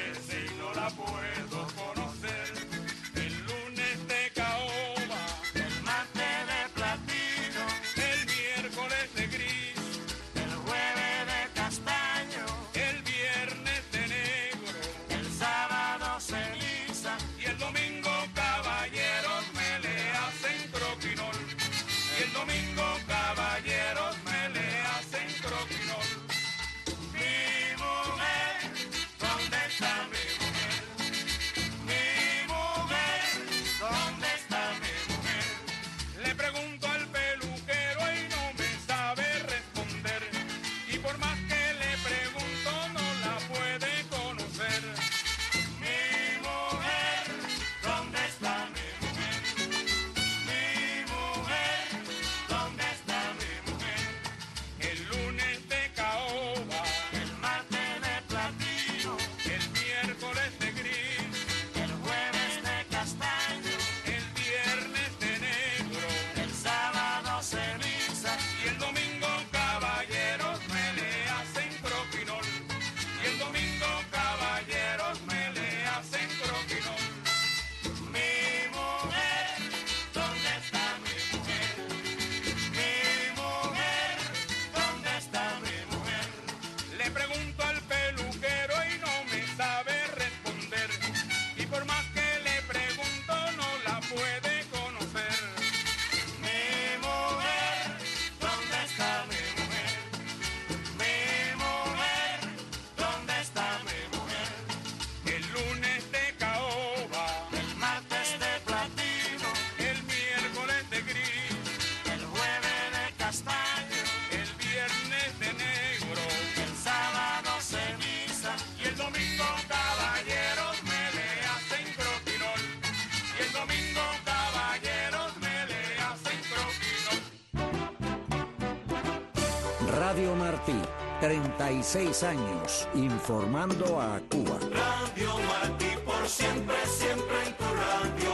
Radio 130.14 130.36
Martí, 130.36 130.80
36 131.22 132.22
años, 132.22 132.88
informando 132.94 134.00
a 134.00 134.20
Cuba. 134.30 134.60
Radio 134.60 135.40
Martí, 135.48 135.88
por 136.06 136.28
siempre, 136.28 136.76
siempre 136.86 137.36
en 137.48 137.58
tu 137.58 137.64
radio. 137.64 138.32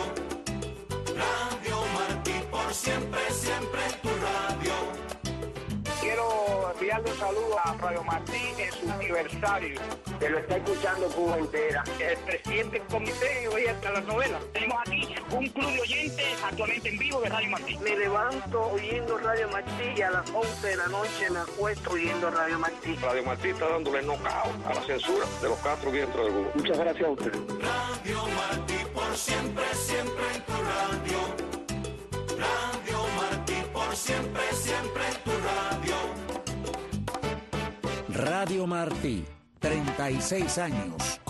Radio 1.16 1.78
Martí, 1.94 2.34
por 2.52 2.74
siempre, 2.74 3.22
siempre 3.32 3.80
en 3.86 4.02
tu 4.02 4.10
radio. 4.10 4.49
Un 7.00 7.18
saludo 7.18 7.58
a 7.64 7.74
Radio 7.78 8.04
Martí 8.04 8.54
en 8.58 8.72
su 8.74 8.92
aniversario 8.92 9.80
que 10.20 10.30
lo 10.30 10.40
está 10.40 10.58
escuchando 10.58 11.08
Cuba 11.08 11.38
entera. 11.38 11.84
El 11.98 12.18
presidente 12.18 12.80
del 12.80 12.88
comité 12.88 13.48
hoy 13.48 13.68
hasta 13.68 13.92
las 13.92 14.04
novelas. 14.06 14.44
Tenemos 14.52 14.78
aquí 14.82 15.16
un 15.32 15.48
club 15.48 15.72
de 15.72 15.82
oyentes 15.82 16.44
actualmente 16.44 16.90
en 16.90 16.98
vivo 16.98 17.22
de 17.22 17.30
Radio 17.30 17.50
Martí. 17.52 17.78
Me 17.78 17.96
levanto 17.96 18.72
oyendo 18.72 19.18
Radio 19.18 19.50
Martí 19.50 19.84
y 19.96 20.02
a 20.02 20.12
las 20.12 20.30
11 20.30 20.68
de 20.68 20.76
la 20.76 20.88
noche 20.88 21.30
me 21.30 21.40
acuesto 21.40 21.92
oyendo 21.92 22.32
Radio 22.32 22.60
Martí. 22.60 22.96
Radio 22.98 23.24
Martí 23.24 23.50
está 23.50 23.70
dándole 23.70 24.02
knockout 24.02 24.66
a 24.66 24.74
la 24.74 24.82
censura 24.82 25.26
de 25.42 25.50
los 25.50 25.58
cuatro 25.60 25.92
vientos 25.92 26.26
del 26.26 26.34
Cuba. 26.34 26.52
Muchas 26.56 26.78
gracias 26.78 27.06
a 27.06 27.12
usted. 27.12 27.32
Radio 27.62 28.28
Martí 28.36 28.76
por 28.94 29.16
siempre, 29.16 29.64
siempre 29.74 30.26
en 30.36 30.42
tu 30.42 30.54
radio. 30.54 31.20
Radio 32.38 33.08
Martí 33.16 33.56
por 33.72 33.96
siempre 33.96 34.49
Radio 38.20 38.68
Martí 38.68 39.24
36 39.60 40.58
años 40.58 41.22